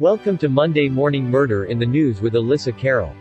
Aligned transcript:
Welcome 0.00 0.38
to 0.38 0.48
Monday 0.48 0.88
Morning 0.88 1.28
Murder 1.28 1.64
in 1.64 1.80
the 1.80 1.86
News 1.86 2.20
with 2.20 2.36
Elissa 2.36 2.70
Kerrill. 2.70 3.16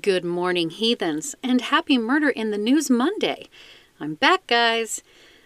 Good 0.00 0.24
morning, 0.24 0.70
heathens, 0.70 1.34
and 1.42 1.60
happy 1.60 1.98
Murder 1.98 2.30
in 2.30 2.50
the 2.50 2.56
News 2.56 2.88
Monday. 2.88 3.50
I'm 4.00 4.14
back, 4.14 4.46
guys. 4.46 5.02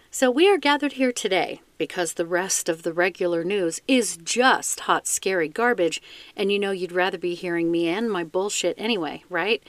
So, 0.09 0.31
we 0.31 0.49
are 0.49 0.57
gathered 0.57 0.93
here 0.93 1.11
today 1.11 1.59
because 1.77 2.13
the 2.13 2.25
rest 2.25 2.69
of 2.69 2.83
the 2.83 2.93
regular 2.93 3.43
news 3.43 3.81
is 3.89 4.15
just 4.23 4.79
hot, 4.79 5.05
scary 5.05 5.49
garbage, 5.49 6.01
and 6.33 6.49
you 6.49 6.59
know 6.59 6.71
you'd 6.71 6.93
rather 6.93 7.17
be 7.17 7.35
hearing 7.35 7.69
me 7.69 7.89
and 7.89 8.09
my 8.09 8.23
bullshit 8.23 8.75
anyway, 8.77 9.25
right? 9.29 9.61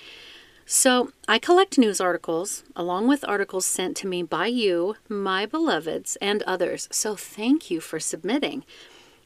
So, 0.64 1.10
I 1.26 1.40
collect 1.40 1.76
news 1.76 2.00
articles 2.00 2.62
along 2.76 3.08
with 3.08 3.26
articles 3.26 3.66
sent 3.66 3.96
to 3.96 4.06
me 4.06 4.22
by 4.22 4.46
you, 4.46 4.94
my 5.08 5.44
beloveds, 5.44 6.16
and 6.20 6.44
others. 6.44 6.86
So, 6.92 7.16
thank 7.16 7.68
you 7.68 7.80
for 7.80 7.98
submitting. 7.98 8.64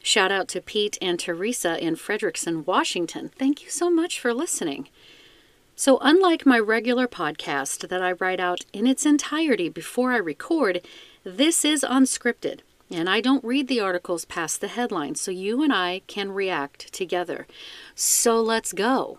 Shout 0.02 0.32
out 0.32 0.48
to 0.48 0.60
Pete 0.60 0.98
and 1.00 1.18
Teresa 1.18 1.82
in 1.82 1.94
Frederickson, 1.94 2.66
Washington. 2.66 3.30
Thank 3.38 3.62
you 3.62 3.70
so 3.70 3.88
much 3.88 4.18
for 4.18 4.34
listening. 4.34 4.88
So, 5.76 5.98
unlike 6.02 6.44
my 6.44 6.58
regular 6.58 7.06
podcast 7.06 7.88
that 7.88 8.02
I 8.02 8.12
write 8.12 8.40
out 8.40 8.64
in 8.72 8.86
its 8.86 9.06
entirety 9.06 9.68
before 9.68 10.12
I 10.12 10.16
record, 10.16 10.84
this 11.22 11.64
is 11.64 11.84
unscripted, 11.88 12.60
and 12.90 13.08
I 13.08 13.20
don't 13.20 13.44
read 13.44 13.68
the 13.68 13.80
articles 13.80 14.24
past 14.24 14.60
the 14.60 14.68
headlines, 14.68 15.20
so 15.20 15.30
you 15.30 15.62
and 15.62 15.72
I 15.72 16.02
can 16.08 16.32
react 16.32 16.92
together. 16.92 17.46
So, 17.94 18.40
let's 18.40 18.72
go. 18.72 19.18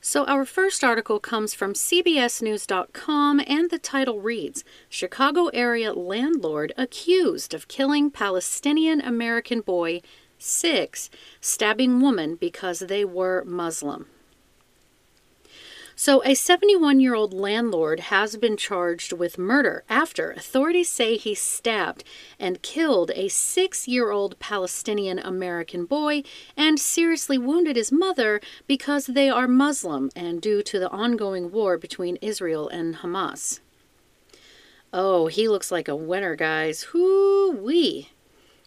So, 0.00 0.24
our 0.26 0.44
first 0.44 0.84
article 0.84 1.18
comes 1.18 1.54
from 1.54 1.72
CBSNews.com, 1.72 3.40
and 3.46 3.68
the 3.68 3.80
title 3.80 4.20
reads 4.20 4.62
Chicago 4.88 5.48
area 5.48 5.92
landlord 5.92 6.72
accused 6.76 7.52
of 7.52 7.66
killing 7.66 8.10
Palestinian 8.10 9.00
American 9.00 9.60
boy, 9.60 10.02
six, 10.38 11.10
stabbing 11.40 12.00
woman 12.00 12.36
because 12.36 12.78
they 12.78 13.04
were 13.04 13.42
Muslim. 13.44 14.06
So, 16.00 16.22
a 16.24 16.34
71 16.34 17.00
year 17.00 17.16
old 17.16 17.34
landlord 17.34 17.98
has 17.98 18.36
been 18.36 18.56
charged 18.56 19.12
with 19.12 19.36
murder 19.36 19.82
after 19.88 20.30
authorities 20.30 20.88
say 20.88 21.16
he 21.16 21.34
stabbed 21.34 22.04
and 22.38 22.62
killed 22.62 23.10
a 23.16 23.26
six 23.26 23.88
year 23.88 24.12
old 24.12 24.38
Palestinian 24.38 25.18
American 25.18 25.86
boy 25.86 26.22
and 26.56 26.78
seriously 26.78 27.36
wounded 27.36 27.74
his 27.74 27.90
mother 27.90 28.40
because 28.68 29.06
they 29.06 29.28
are 29.28 29.48
Muslim 29.48 30.08
and 30.14 30.40
due 30.40 30.62
to 30.62 30.78
the 30.78 30.88
ongoing 30.90 31.50
war 31.50 31.76
between 31.76 32.14
Israel 32.22 32.68
and 32.68 32.98
Hamas. 32.98 33.58
Oh, 34.92 35.26
he 35.26 35.48
looks 35.48 35.72
like 35.72 35.88
a 35.88 35.96
winner, 35.96 36.36
guys. 36.36 36.94
Whoo 36.94 37.50
wee. 37.50 38.10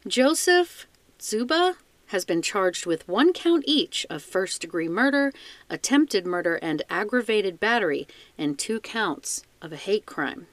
Joseph 0.05 0.85
Czuba 1.17 1.75
has 2.11 2.25
been 2.25 2.41
charged 2.41 2.85
with 2.85 3.07
one 3.07 3.33
count 3.33 3.63
each 3.65 4.05
of 4.09 4.21
first 4.21 4.61
degree 4.61 4.87
murder, 4.87 5.33
attempted 5.69 6.25
murder, 6.25 6.55
and 6.61 6.83
aggravated 6.89 7.59
battery, 7.59 8.07
and 8.37 8.59
two 8.59 8.79
counts 8.79 9.43
of 9.61 9.71
a 9.71 9.77
hate 9.77 10.05
crime. 10.05 10.47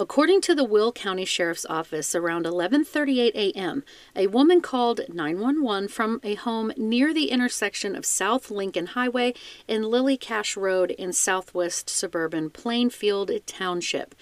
According 0.00 0.42
to 0.42 0.54
the 0.54 0.64
Will 0.64 0.92
County 0.92 1.24
Sheriff's 1.24 1.66
Office, 1.66 2.14
around 2.14 2.44
11:38 2.44 3.34
a.m., 3.34 3.82
a 4.14 4.28
woman 4.28 4.60
called 4.60 5.00
911 5.08 5.88
from 5.88 6.20
a 6.22 6.34
home 6.34 6.72
near 6.76 7.12
the 7.12 7.30
intersection 7.30 7.96
of 7.96 8.06
South 8.06 8.50
Lincoln 8.50 8.86
Highway 8.86 9.34
and 9.68 9.84
Lily 9.84 10.16
Cache 10.16 10.56
Road 10.56 10.92
in 10.92 11.12
southwest 11.12 11.90
suburban 11.90 12.48
Plainfield 12.50 13.32
Township. 13.46 14.14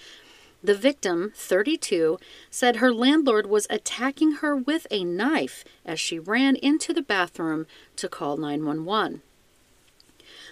The 0.67 0.75
victim, 0.75 1.31
32, 1.33 2.19
said 2.49 2.75
her 2.75 2.93
landlord 2.93 3.45
was 3.47 3.67
attacking 3.69 4.33
her 4.43 4.53
with 4.53 4.85
a 4.91 5.05
knife 5.05 5.63
as 5.85 5.97
she 5.97 6.19
ran 6.19 6.57
into 6.57 6.91
the 6.91 7.01
bathroom 7.01 7.65
to 7.95 8.09
call 8.09 8.35
911. 8.35 9.21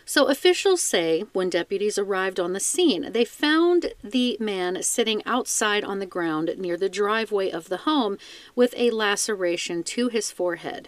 So, 0.05 0.29
officials 0.29 0.81
say 0.81 1.25
when 1.33 1.49
deputies 1.49 1.97
arrived 1.97 2.39
on 2.39 2.53
the 2.53 2.61
scene, 2.61 3.11
they 3.11 3.25
found 3.25 3.87
the 4.01 4.37
man 4.39 4.81
sitting 4.83 5.21
outside 5.25 5.83
on 5.83 5.99
the 5.99 6.05
ground 6.05 6.49
near 6.57 6.77
the 6.77 6.87
driveway 6.87 7.49
of 7.49 7.67
the 7.67 7.83
home 7.83 8.17
with 8.55 8.73
a 8.77 8.91
laceration 8.91 9.83
to 9.83 10.07
his 10.07 10.31
forehead. 10.31 10.87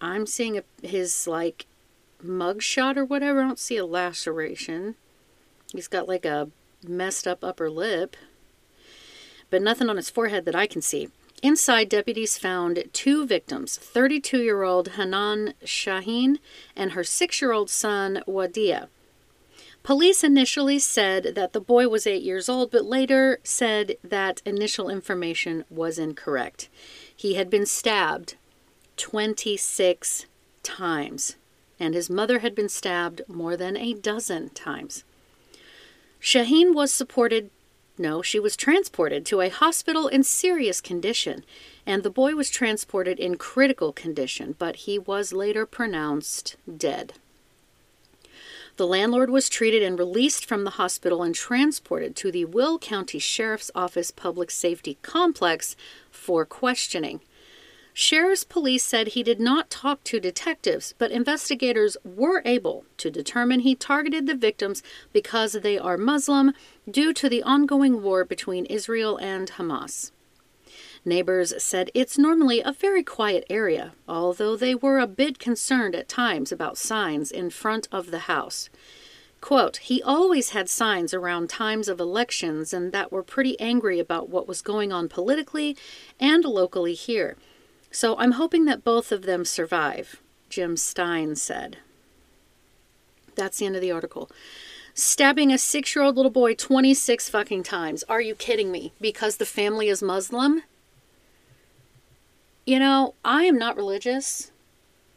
I'm 0.00 0.26
seeing 0.26 0.58
a, 0.58 0.64
his 0.84 1.28
like 1.28 1.66
mugshot 2.20 2.96
or 2.96 3.04
whatever. 3.04 3.40
I 3.40 3.46
don't 3.46 3.58
see 3.60 3.76
a 3.76 3.86
laceration. 3.86 4.96
He's 5.72 5.86
got 5.86 6.08
like 6.08 6.24
a 6.24 6.50
messed 6.86 7.26
up 7.26 7.44
upper 7.44 7.70
lip, 7.70 8.16
but 9.50 9.62
nothing 9.62 9.88
on 9.88 9.96
his 9.96 10.10
forehead 10.10 10.44
that 10.44 10.54
I 10.54 10.66
can 10.66 10.82
see. 10.82 11.08
Inside, 11.42 11.88
deputies 11.88 12.36
found 12.36 12.84
two 12.92 13.26
victims 13.26 13.78
32 13.78 14.42
year 14.42 14.62
old 14.62 14.88
Hanan 14.90 15.54
Shaheen 15.64 16.38
and 16.76 16.92
her 16.92 17.04
six 17.04 17.40
year 17.40 17.52
old 17.52 17.70
son 17.70 18.22
Wadea. 18.26 18.88
Police 19.82 20.22
initially 20.22 20.78
said 20.78 21.34
that 21.34 21.54
the 21.54 21.60
boy 21.60 21.88
was 21.88 22.06
eight 22.06 22.22
years 22.22 22.50
old, 22.50 22.70
but 22.70 22.84
later 22.84 23.40
said 23.42 23.96
that 24.04 24.42
initial 24.44 24.90
information 24.90 25.64
was 25.70 25.98
incorrect. 25.98 26.68
He 27.14 27.34
had 27.34 27.48
been 27.48 27.64
stabbed 27.64 28.36
26 28.98 30.26
times, 30.62 31.36
and 31.78 31.94
his 31.94 32.10
mother 32.10 32.40
had 32.40 32.54
been 32.54 32.68
stabbed 32.68 33.22
more 33.26 33.56
than 33.56 33.78
a 33.78 33.94
dozen 33.94 34.50
times. 34.50 35.04
Shaheen 36.20 36.74
was 36.74 36.92
supported, 36.92 37.50
no, 37.96 38.20
she 38.20 38.38
was 38.38 38.56
transported 38.56 39.24
to 39.26 39.40
a 39.40 39.48
hospital 39.48 40.06
in 40.06 40.22
serious 40.22 40.80
condition, 40.80 41.44
and 41.86 42.02
the 42.02 42.10
boy 42.10 42.34
was 42.34 42.50
transported 42.50 43.18
in 43.18 43.36
critical 43.36 43.92
condition, 43.92 44.54
but 44.58 44.76
he 44.76 44.98
was 44.98 45.32
later 45.32 45.64
pronounced 45.64 46.56
dead. 46.76 47.14
The 48.76 48.86
landlord 48.86 49.30
was 49.30 49.48
treated 49.48 49.82
and 49.82 49.98
released 49.98 50.46
from 50.46 50.64
the 50.64 50.70
hospital 50.70 51.22
and 51.22 51.34
transported 51.34 52.16
to 52.16 52.30
the 52.32 52.46
Will 52.46 52.78
County 52.78 53.18
Sheriff's 53.18 53.70
Office 53.74 54.10
Public 54.10 54.50
Safety 54.50 54.96
Complex 55.02 55.76
for 56.10 56.46
questioning. 56.46 57.20
Sheriff's 58.00 58.44
police 58.44 58.82
said 58.82 59.08
he 59.08 59.22
did 59.22 59.40
not 59.40 59.68
talk 59.68 60.02
to 60.04 60.20
detectives, 60.20 60.94
but 60.96 61.10
investigators 61.10 61.98
were 62.02 62.40
able 62.46 62.86
to 62.96 63.10
determine 63.10 63.60
he 63.60 63.74
targeted 63.74 64.26
the 64.26 64.34
victims 64.34 64.82
because 65.12 65.52
they 65.52 65.78
are 65.78 65.98
Muslim 65.98 66.54
due 66.90 67.12
to 67.12 67.28
the 67.28 67.42
ongoing 67.42 68.02
war 68.02 68.24
between 68.24 68.64
Israel 68.64 69.18
and 69.18 69.50
Hamas. 69.50 70.12
Neighbors 71.04 71.62
said 71.62 71.90
it's 71.92 72.16
normally 72.16 72.62
a 72.62 72.72
very 72.72 73.02
quiet 73.02 73.44
area, 73.50 73.92
although 74.08 74.56
they 74.56 74.74
were 74.74 74.98
a 74.98 75.06
bit 75.06 75.38
concerned 75.38 75.94
at 75.94 76.08
times 76.08 76.50
about 76.50 76.78
signs 76.78 77.30
in 77.30 77.50
front 77.50 77.86
of 77.92 78.10
the 78.10 78.20
house. 78.20 78.70
Quote, 79.42 79.76
he 79.76 80.02
always 80.02 80.50
had 80.50 80.70
signs 80.70 81.12
around 81.12 81.50
times 81.50 81.86
of 81.86 82.00
elections 82.00 82.72
and 82.72 82.92
that 82.92 83.12
were 83.12 83.22
pretty 83.22 83.60
angry 83.60 83.98
about 83.98 84.30
what 84.30 84.48
was 84.48 84.62
going 84.62 84.90
on 84.90 85.06
politically 85.06 85.76
and 86.18 86.46
locally 86.46 86.94
here. 86.94 87.36
So 87.90 88.16
I'm 88.18 88.32
hoping 88.32 88.66
that 88.66 88.84
both 88.84 89.10
of 89.10 89.22
them 89.22 89.44
survive, 89.44 90.22
Jim 90.48 90.76
Stein 90.76 91.34
said. 91.34 91.78
That's 93.34 93.58
the 93.58 93.66
end 93.66 93.74
of 93.74 93.82
the 93.82 93.90
article. 93.90 94.30
Stabbing 94.94 95.52
a 95.52 95.58
six 95.58 95.94
year 95.94 96.04
old 96.04 96.16
little 96.16 96.30
boy 96.30 96.54
26 96.54 97.28
fucking 97.28 97.62
times. 97.62 98.04
Are 98.08 98.20
you 98.20 98.34
kidding 98.34 98.70
me? 98.70 98.92
Because 99.00 99.36
the 99.36 99.46
family 99.46 99.88
is 99.88 100.02
Muslim? 100.02 100.62
You 102.66 102.78
know, 102.78 103.14
I 103.24 103.44
am 103.44 103.58
not 103.58 103.76
religious. 103.76 104.52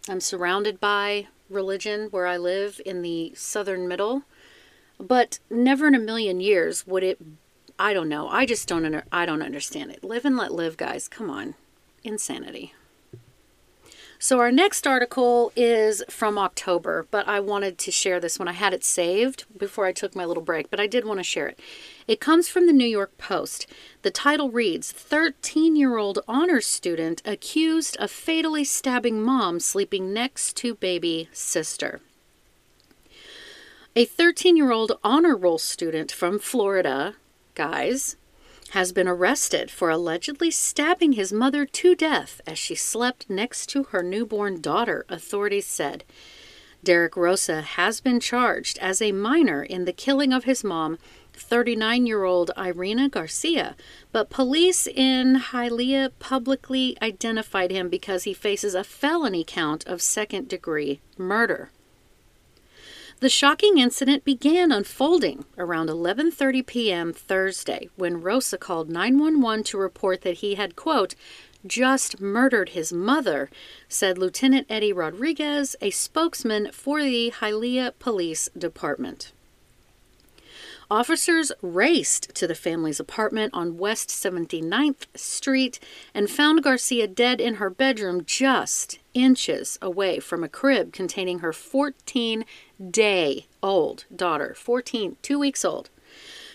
I'm 0.09 0.19
surrounded 0.19 0.79
by 0.79 1.27
religion 1.49 2.07
where 2.09 2.25
I 2.25 2.37
live 2.37 2.81
in 2.85 3.01
the 3.01 3.33
southern 3.35 3.87
middle. 3.87 4.23
But 4.99 5.39
never 5.49 5.87
in 5.87 5.95
a 5.95 5.99
million 5.99 6.39
years 6.39 6.87
would 6.87 7.03
it. 7.03 7.19
I 7.77 7.93
don't 7.93 8.09
know. 8.09 8.29
I 8.29 8.45
just 8.45 8.67
don't. 8.67 8.85
Under, 8.85 9.03
I 9.11 9.25
don't 9.25 9.41
understand 9.41 9.91
it. 9.91 10.03
Live 10.03 10.25
and 10.25 10.37
let 10.37 10.53
live, 10.53 10.77
guys. 10.77 11.07
Come 11.07 11.29
on 11.29 11.55
insanity. 12.03 12.73
So, 14.23 14.39
our 14.39 14.53
next 14.53 14.87
article 14.87 15.51
is 15.53 16.01
from 16.09 16.37
October, 16.37 17.05
but 17.11 17.27
I 17.27 17.41
wanted 17.41 17.77
to 17.79 17.91
share 17.91 18.21
this 18.21 18.39
one. 18.39 18.47
I 18.47 18.53
had 18.53 18.73
it 18.73 18.85
saved 18.85 19.43
before 19.57 19.85
I 19.85 19.91
took 19.91 20.15
my 20.15 20.23
little 20.23 20.41
break, 20.41 20.69
but 20.69 20.79
I 20.79 20.87
did 20.87 21.03
want 21.03 21.19
to 21.19 21.25
share 21.25 21.47
it. 21.47 21.59
It 22.07 22.21
comes 22.21 22.47
from 22.47 22.65
the 22.65 22.71
New 22.71 22.87
York 22.87 23.17
Post. 23.17 23.67
The 24.01 24.11
title 24.11 24.49
reads 24.49 24.93
13 24.93 25.75
year 25.75 25.97
old 25.97 26.19
honors 26.25 26.65
student 26.65 27.21
accused 27.25 27.97
of 27.97 28.11
fatally 28.11 28.63
stabbing 28.63 29.21
mom 29.21 29.59
sleeping 29.59 30.13
next 30.13 30.55
to 30.55 30.75
baby 30.75 31.27
sister. 31.33 31.99
A 33.97 34.05
13 34.05 34.55
year 34.55 34.71
old 34.71 34.93
honor 35.03 35.35
roll 35.35 35.57
student 35.57 36.13
from 36.13 36.39
Florida, 36.39 37.15
guys, 37.55 38.15
has 38.71 38.91
been 38.91 39.07
arrested 39.07 39.69
for 39.69 39.89
allegedly 39.89 40.51
stabbing 40.51 41.13
his 41.13 41.31
mother 41.31 41.65
to 41.65 41.95
death 41.95 42.41
as 42.47 42.57
she 42.57 42.75
slept 42.75 43.29
next 43.29 43.67
to 43.67 43.83
her 43.83 44.01
newborn 44.01 44.61
daughter, 44.61 45.05
authorities 45.09 45.65
said. 45.65 46.03
Derek 46.83 47.15
Rosa 47.15 47.61
has 47.61 48.01
been 48.01 48.19
charged 48.19 48.77
as 48.79 49.01
a 49.01 49.13
minor 49.13 49.63
in 49.63 49.85
the 49.85 49.93
killing 49.93 50.33
of 50.33 50.43
his 50.43 50.63
mom 50.63 50.97
39 51.33 52.05
year 52.05 52.23
old 52.23 52.51
Irina 52.57 53.09
Garcia, 53.09 53.75
but 54.11 54.29
police 54.29 54.85
in 54.87 55.35
Hialeah 55.35 56.11
publicly 56.19 56.97
identified 57.01 57.71
him 57.71 57.89
because 57.89 58.23
he 58.23 58.33
faces 58.33 58.75
a 58.75 58.83
felony 58.83 59.43
count 59.45 59.85
of 59.87 60.01
second 60.01 60.47
degree 60.47 60.99
murder. 61.17 61.71
The 63.23 63.29
shocking 63.29 63.77
incident 63.77 64.25
began 64.25 64.69
unfolding 64.73 65.45
around 65.57 65.87
11:30 65.87 66.65
p.m. 66.65 67.13
Thursday 67.13 67.87
when 67.95 68.19
Rosa 68.19 68.57
called 68.57 68.89
911 68.89 69.63
to 69.63 69.77
report 69.77 70.23
that 70.23 70.39
he 70.39 70.55
had 70.55 70.75
quote 70.75 71.15
just 71.65 72.19
murdered 72.19 72.71
his 72.71 72.91
mother, 72.91 73.49
said 73.87 74.17
Lieutenant 74.17 74.67
Eddie 74.69 74.91
Rodriguez, 74.91 75.77
a 75.79 75.89
spokesman 75.91 76.73
for 76.73 77.01
the 77.01 77.31
Hialeah 77.39 77.93
Police 77.97 78.49
Department. 78.57 79.31
Officers 80.93 81.51
raced 81.63 82.35
to 82.35 82.45
the 82.45 82.53
family's 82.53 82.99
apartment 82.99 83.51
on 83.51 83.79
West 83.79 84.09
79th 84.09 85.07
Street 85.15 85.79
and 86.13 86.29
found 86.29 86.61
Garcia 86.61 87.07
dead 87.07 87.41
in 87.41 87.55
her 87.55 87.71
bedroom 87.71 88.23
just 88.25 88.99
inches 89.15 89.79
away 89.81 90.19
from 90.19 90.43
a 90.43 90.47
crib 90.47 90.93
containing 90.93 91.39
her 91.39 91.51
14 91.51 92.45
day 92.91 93.47
old 93.63 94.05
daughter, 94.15 94.53
14, 94.53 95.17
two 95.23 95.39
weeks 95.39 95.65
old, 95.65 95.89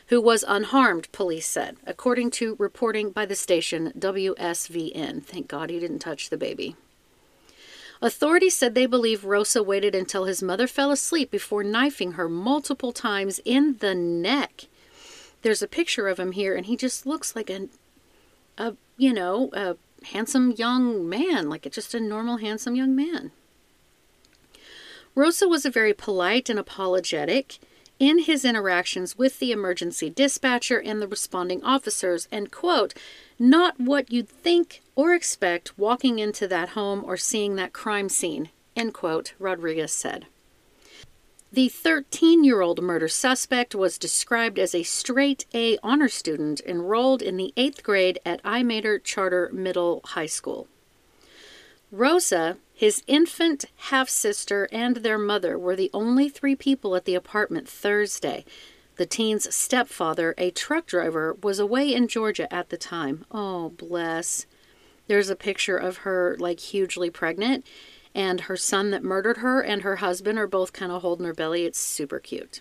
who 0.06 0.20
was 0.20 0.44
unharmed, 0.46 1.10
police 1.10 1.48
said, 1.48 1.76
according 1.84 2.30
to 2.30 2.54
reporting 2.60 3.10
by 3.10 3.26
the 3.26 3.34
station 3.34 3.92
WSVN. 3.98 5.24
Thank 5.24 5.48
God 5.48 5.68
he 5.68 5.80
didn't 5.80 5.98
touch 5.98 6.30
the 6.30 6.36
baby. 6.36 6.76
Authorities 8.00 8.56
said 8.56 8.74
they 8.74 8.86
believe 8.86 9.24
Rosa 9.24 9.62
waited 9.62 9.94
until 9.94 10.24
his 10.24 10.42
mother 10.42 10.66
fell 10.66 10.90
asleep 10.90 11.30
before 11.30 11.64
knifing 11.64 12.12
her 12.12 12.28
multiple 12.28 12.92
times 12.92 13.40
in 13.44 13.76
the 13.78 13.94
neck. 13.94 14.66
There's 15.42 15.62
a 15.62 15.68
picture 15.68 16.08
of 16.08 16.18
him 16.20 16.32
here, 16.32 16.54
and 16.54 16.66
he 16.66 16.76
just 16.76 17.06
looks 17.06 17.34
like 17.34 17.50
a, 17.50 17.68
a 18.56 18.74
you 18.96 19.12
know, 19.12 19.50
a 19.52 19.76
handsome 20.06 20.52
young 20.52 21.08
man, 21.08 21.48
like 21.48 21.70
just 21.72 21.94
a 21.94 22.00
normal, 22.00 22.36
handsome 22.36 22.76
young 22.76 22.94
man. 22.94 23.32
Rosa 25.14 25.48
was 25.48 25.64
a 25.64 25.70
very 25.70 25.92
polite 25.92 26.48
and 26.48 26.58
apologetic 26.58 27.58
in 27.98 28.20
his 28.20 28.44
interactions 28.44 29.18
with 29.18 29.40
the 29.40 29.50
emergency 29.50 30.08
dispatcher 30.08 30.78
and 30.78 31.02
the 31.02 31.08
responding 31.08 31.62
officers, 31.64 32.28
and 32.30 32.52
quote, 32.52 32.94
not 33.38 33.80
what 33.80 34.12
you'd 34.12 34.28
think 34.28 34.80
or 34.98 35.14
expect 35.14 35.78
walking 35.78 36.18
into 36.18 36.48
that 36.48 36.70
home 36.70 37.04
or 37.04 37.16
seeing 37.16 37.54
that 37.54 37.72
crime 37.72 38.08
scene, 38.08 38.48
end 38.74 38.92
quote, 38.92 39.32
Rodriguez 39.38 39.92
said. 39.92 40.26
The 41.52 41.68
13 41.68 42.42
year 42.42 42.60
old 42.60 42.82
murder 42.82 43.06
suspect 43.06 43.76
was 43.76 43.96
described 43.96 44.58
as 44.58 44.74
a 44.74 44.82
straight 44.82 45.46
A 45.54 45.78
honor 45.84 46.08
student 46.08 46.60
enrolled 46.66 47.22
in 47.22 47.36
the 47.36 47.54
eighth 47.56 47.84
grade 47.84 48.18
at 48.26 48.42
Imater 48.42 48.98
Charter 48.98 49.48
Middle 49.52 50.00
High 50.04 50.26
School. 50.26 50.66
Rosa, 51.92 52.56
his 52.74 53.04
infant 53.06 53.66
half 53.76 54.08
sister, 54.08 54.68
and 54.72 54.96
their 54.96 55.16
mother 55.16 55.56
were 55.56 55.76
the 55.76 55.90
only 55.94 56.28
three 56.28 56.56
people 56.56 56.96
at 56.96 57.04
the 57.04 57.14
apartment 57.14 57.68
Thursday. 57.68 58.44
The 58.96 59.06
teen's 59.06 59.54
stepfather, 59.54 60.34
a 60.36 60.50
truck 60.50 60.86
driver, 60.86 61.36
was 61.40 61.60
away 61.60 61.94
in 61.94 62.08
Georgia 62.08 62.52
at 62.52 62.70
the 62.70 62.76
time. 62.76 63.26
Oh, 63.30 63.68
bless. 63.68 64.44
There's 65.08 65.30
a 65.30 65.36
picture 65.36 65.76
of 65.76 65.98
her, 65.98 66.36
like, 66.38 66.60
hugely 66.60 67.10
pregnant, 67.10 67.66
and 68.14 68.42
her 68.42 68.56
son 68.56 68.90
that 68.92 69.02
murdered 69.02 69.38
her 69.38 69.60
and 69.60 69.82
her 69.82 69.96
husband 69.96 70.38
are 70.38 70.46
both 70.46 70.72
kind 70.72 70.92
of 70.92 71.02
holding 71.02 71.26
her 71.26 71.34
belly. 71.34 71.64
It's 71.64 71.80
super 71.80 72.20
cute. 72.20 72.60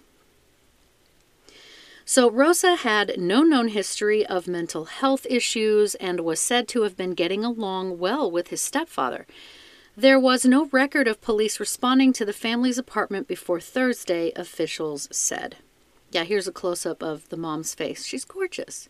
So, 2.06 2.32
Rosa 2.32 2.78
had 2.78 3.16
no 3.18 3.44
known 3.44 3.68
history 3.68 4.26
of 4.26 4.48
mental 4.48 4.86
health 4.86 5.28
issues 5.30 5.94
and 5.96 6.22
was 6.22 6.40
said 6.40 6.70
to 6.70 6.84
have 6.84 6.96
been 6.96 7.12
getting 7.12 7.44
along 7.44 8.00
well 8.00 8.32
with 8.32 8.48
his 8.48 8.62
stepfather. 8.62 9.28
There 9.98 10.20
was 10.20 10.46
no 10.46 10.68
record 10.68 11.08
of 11.10 11.20
police 11.20 11.60
responding 11.60 12.14
to 12.14 12.24
the 12.24 12.32
family's 12.32 12.78
apartment 12.78 13.28
before 13.28 13.60
Thursday, 13.60 14.32
officials 14.38 15.10
said. 15.12 15.58
Yeah, 16.12 16.24
here's 16.24 16.48
a 16.48 16.54
close 16.54 16.86
up 16.86 17.04
of 17.04 17.28
the 17.28 17.36
mom's 17.36 17.76
face. 17.76 18.06
She's 18.06 18.24
gorgeous. 18.24 18.88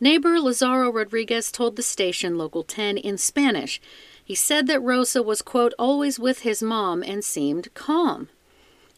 Neighbor 0.00 0.38
Lazaro 0.38 0.92
Rodriguez 0.92 1.50
told 1.50 1.74
the 1.74 1.82
station 1.82 2.38
Local 2.38 2.62
10 2.62 2.98
in 2.98 3.18
Spanish. 3.18 3.80
He 4.24 4.34
said 4.34 4.68
that 4.68 4.80
Rosa 4.80 5.22
was, 5.22 5.42
quote, 5.42 5.74
always 5.78 6.20
with 6.20 6.40
his 6.40 6.62
mom 6.62 7.02
and 7.02 7.24
seemed 7.24 7.74
calm. 7.74 8.28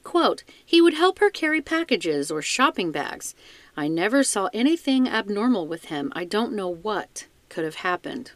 Quote, 0.04 0.44
he 0.64 0.80
would 0.80 0.94
help 0.94 1.18
her 1.18 1.30
carry 1.30 1.62
packages 1.62 2.30
or 2.30 2.42
shopping 2.42 2.90
bags. 2.90 3.34
I 3.76 3.88
never 3.88 4.22
saw 4.22 4.50
anything 4.52 5.08
abnormal 5.08 5.66
with 5.66 5.86
him. 5.86 6.12
I 6.14 6.24
don't 6.24 6.52
know 6.52 6.68
what 6.68 7.26
could 7.48 7.64
have 7.64 7.76
happened. 7.76 8.32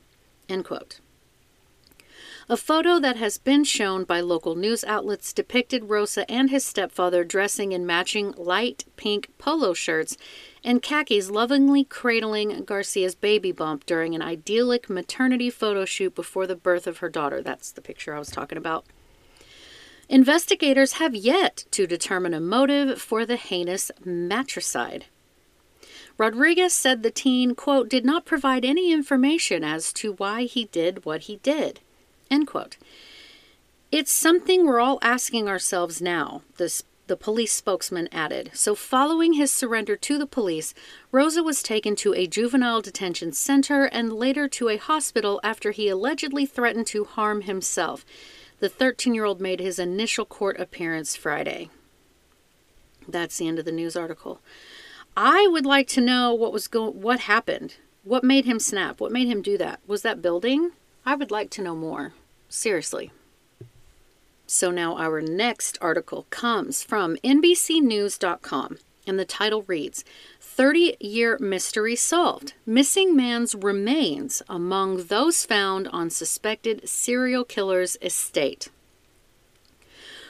End 0.49 0.65
quote. 0.65 1.01
A 2.49 2.59
photo 2.59 3.01
that 3.01 3.17
has 3.17 3.39
been 3.39 3.65
shown 3.65 4.05
by 4.05 4.21
local 4.21 4.55
news 4.55 4.85
outlets 4.85 5.33
depicted 5.33 5.89
Rosa 5.89 6.31
and 6.31 6.51
his 6.51 6.65
stepfather 6.65 7.25
dressing 7.25 7.73
in 7.73 7.87
matching 7.87 8.35
light 8.37 8.85
pink 8.97 9.31
polo 9.39 9.73
shirts 9.73 10.19
and 10.65 10.83
khakis 10.83 11.31
lovingly 11.31 11.85
cradling 11.85 12.65
Garcia's 12.65 13.15
baby 13.15 13.53
bump 13.53 13.85
during 13.85 14.15
an 14.15 14.23
idyllic 14.23 14.89
maternity 14.89 15.51
photo 15.51 15.85
shoot 15.85 16.15
before 16.15 16.47
the 16.47 16.57
birth 16.57 16.87
of 16.87 16.99
her 16.99 17.11
daughter. 17.11 17.43
That's 17.43 17.71
the 17.71 17.83
picture 17.83 18.15
I 18.15 18.19
was 18.19 18.31
talking 18.31 18.59
about. 18.59 18.87
Investigators 20.09 20.95
have 20.95 21.15
yet 21.15 21.65
to 21.71 21.87
determine 21.87 22.35
a 22.35 22.41
motive 22.41 23.01
for 23.01 23.25
the 23.25 23.37
heinous 23.37 23.91
matricide. 24.05 25.07
Rodriguez 26.17 26.73
said 26.73 27.03
the 27.03 27.11
teen, 27.11 27.55
quote, 27.55 27.89
did 27.89 28.05
not 28.05 28.25
provide 28.25 28.65
any 28.65 28.93
information 28.93 29.65
as 29.65 29.93
to 29.95 30.13
why 30.13 30.45
he 30.45 30.67
did 30.67 31.05
what 31.05 31.23
he 31.23 31.37
did, 31.37 31.81
end 32.31 32.47
quote. 32.47 32.77
It's 33.91 34.13
something 34.13 34.67
we're 34.67 34.81
all 34.81 34.99
asking 35.03 35.49
ourselves 35.49 36.01
now, 36.01 36.43
this, 36.57 36.85
the 37.07 37.17
police 37.17 37.53
spokesman 37.53 38.09
added. 38.13 38.51
So, 38.55 38.75
following 38.75 39.35
his 39.35 39.53
surrender 39.53 39.97
to 39.97 40.19
the 40.19 40.27
police, 40.27 40.75
Rosa 41.13 41.43
was 41.43 41.63
taken 41.63 41.97
to 41.97 42.15
a 42.15 42.27
juvenile 42.27 42.81
detention 42.81 43.33
center 43.33 43.85
and 43.85 44.13
later 44.13 44.49
to 44.49 44.69
a 44.69 44.77
hospital 44.77 45.41
after 45.45 45.71
he 45.71 45.89
allegedly 45.89 46.47
threatened 46.47 46.87
to 46.89 47.05
harm 47.05 47.43
himself. 47.43 48.05
The 48.61 48.69
13 48.69 49.15
year 49.15 49.25
old 49.25 49.41
made 49.41 49.61
his 49.61 49.79
initial 49.79 50.25
court 50.25 50.59
appearance 50.59 51.17
Friday. 51.17 51.69
That's 53.07 53.37
the 53.37 53.49
end 53.49 53.59
of 53.59 53.65
the 53.65 53.73
news 53.73 53.97
article. 53.97 54.41
I 55.17 55.47
would 55.47 55.67
like 55.67 55.89
to 55.89 56.01
know 56.01 56.35
what 56.35 56.53
was 56.53 56.67
going 56.67 57.01
what 57.01 57.21
happened. 57.21 57.77
What 58.03 58.25
made 58.25 58.45
him 58.45 58.59
snap? 58.59 59.01
What 59.01 59.13
made 59.13 59.29
him 59.29 59.43
do 59.43 59.57
that? 59.59 59.81
Was 59.87 60.03
that 60.03 60.23
building? 60.23 60.73
I 61.07 61.15
would 61.15 61.31
like 61.31 61.51
to 61.51 61.63
know 61.63 61.75
more. 61.75 62.15
Seriously. 62.49 63.11
So 64.47 64.71
now 64.71 64.97
our 64.97 65.21
next 65.21 65.79
article 65.81 66.27
comes 66.31 66.83
from 66.83 67.17
NBCnews.com 67.25 68.79
and 69.07 69.19
the 69.19 69.25
title 69.25 69.63
reads 69.63 70.05
30 70.41 70.97
year 71.01 71.39
mystery 71.41 71.97
solved. 71.97 72.55
Missing 72.65 73.17
man's 73.17 73.55
remains 73.55 74.43
among 74.49 75.05
those 75.07 75.45
found 75.45 75.89
on 75.89 76.11
suspected 76.11 76.89
serial 76.89 77.45
killer's 77.45 77.97
estate. 78.01 78.71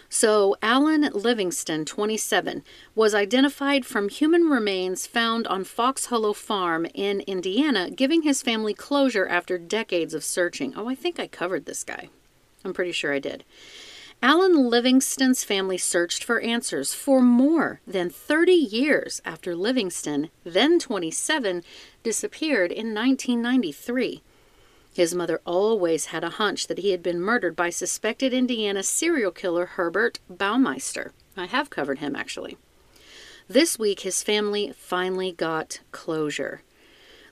So, 0.08 0.54
Alan 0.62 1.10
Livingston, 1.12 1.84
27, 1.84 2.62
was 2.94 3.16
identified 3.16 3.84
from 3.84 4.08
human 4.08 4.44
remains 4.44 5.08
found 5.08 5.48
on 5.48 5.64
Fox 5.64 6.06
Hollow 6.06 6.32
Farm 6.32 6.86
in 6.94 7.20
Indiana, 7.22 7.90
giving 7.90 8.22
his 8.22 8.40
family 8.40 8.74
closure 8.74 9.26
after 9.26 9.58
decades 9.58 10.14
of 10.14 10.22
searching. 10.22 10.72
Oh, 10.76 10.88
I 10.88 10.94
think 10.94 11.18
I 11.18 11.26
covered 11.26 11.66
this 11.66 11.82
guy. 11.82 12.10
I'm 12.64 12.72
pretty 12.72 12.92
sure 12.92 13.12
I 13.12 13.18
did. 13.18 13.42
Alan 14.24 14.70
Livingston's 14.70 15.44
family 15.44 15.76
searched 15.76 16.24
for 16.24 16.40
answers 16.40 16.94
for 16.94 17.20
more 17.20 17.82
than 17.86 18.08
30 18.08 18.52
years 18.52 19.20
after 19.22 19.54
Livingston, 19.54 20.30
then 20.44 20.78
27, 20.78 21.62
disappeared 22.02 22.72
in 22.72 22.94
1993. 22.94 24.22
His 24.94 25.14
mother 25.14 25.42
always 25.44 26.06
had 26.06 26.24
a 26.24 26.40
hunch 26.40 26.68
that 26.68 26.78
he 26.78 26.92
had 26.92 27.02
been 27.02 27.20
murdered 27.20 27.54
by 27.54 27.68
suspected 27.68 28.32
Indiana 28.32 28.82
serial 28.82 29.30
killer 29.30 29.66
Herbert 29.66 30.20
Baumeister. 30.32 31.10
I 31.36 31.44
have 31.44 31.68
covered 31.68 31.98
him 31.98 32.16
actually. 32.16 32.56
This 33.46 33.78
week, 33.78 34.00
his 34.00 34.22
family 34.22 34.72
finally 34.74 35.32
got 35.32 35.80
closure. 35.92 36.62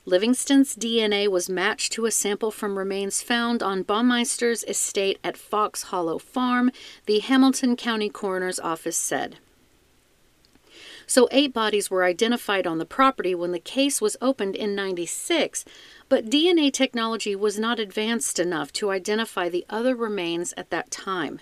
Livingston's 0.05 0.75
DNA 0.75 1.29
was 1.29 1.49
matched 1.49 1.93
to 1.93 2.05
a 2.05 2.11
sample 2.11 2.51
from 2.51 2.77
remains 2.77 3.21
found 3.21 3.63
on 3.63 3.83
Baumeister's 3.83 4.63
estate 4.65 5.17
at 5.23 5.37
Fox 5.37 5.83
Hollow 5.83 6.19
Farm, 6.19 6.71
the 7.05 7.19
Hamilton 7.19 7.77
County 7.77 8.09
Coroner's 8.09 8.59
Office 8.59 8.97
said. 8.97 9.37
So, 11.07 11.29
eight 11.31 11.53
bodies 11.53 11.89
were 11.89 12.03
identified 12.03 12.67
on 12.67 12.79
the 12.79 12.85
property 12.85 13.33
when 13.33 13.51
the 13.51 13.59
case 13.59 14.01
was 14.01 14.17
opened 14.21 14.55
in 14.55 14.75
96, 14.75 15.63
but 16.09 16.29
DNA 16.29 16.71
technology 16.71 17.35
was 17.35 17.57
not 17.57 17.79
advanced 17.79 18.39
enough 18.39 18.73
to 18.73 18.91
identify 18.91 19.47
the 19.47 19.65
other 19.69 19.95
remains 19.95 20.53
at 20.57 20.69
that 20.69 20.91
time. 20.91 21.39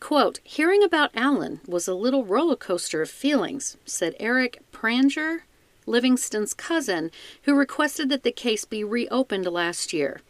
Quote, 0.00 0.40
hearing 0.42 0.82
about 0.82 1.10
Alan 1.14 1.60
was 1.66 1.88
a 1.88 1.94
little 1.94 2.24
roller 2.24 2.56
coaster 2.56 3.02
of 3.02 3.10
feelings, 3.10 3.76
said 3.84 4.14
Eric 4.20 4.62
Pranger, 4.72 5.40
Livingston's 5.86 6.54
cousin, 6.54 7.10
who 7.42 7.54
requested 7.54 8.08
that 8.08 8.22
the 8.22 8.32
case 8.32 8.64
be 8.64 8.84
reopened 8.84 9.46
last 9.46 9.92
year. 9.92 10.20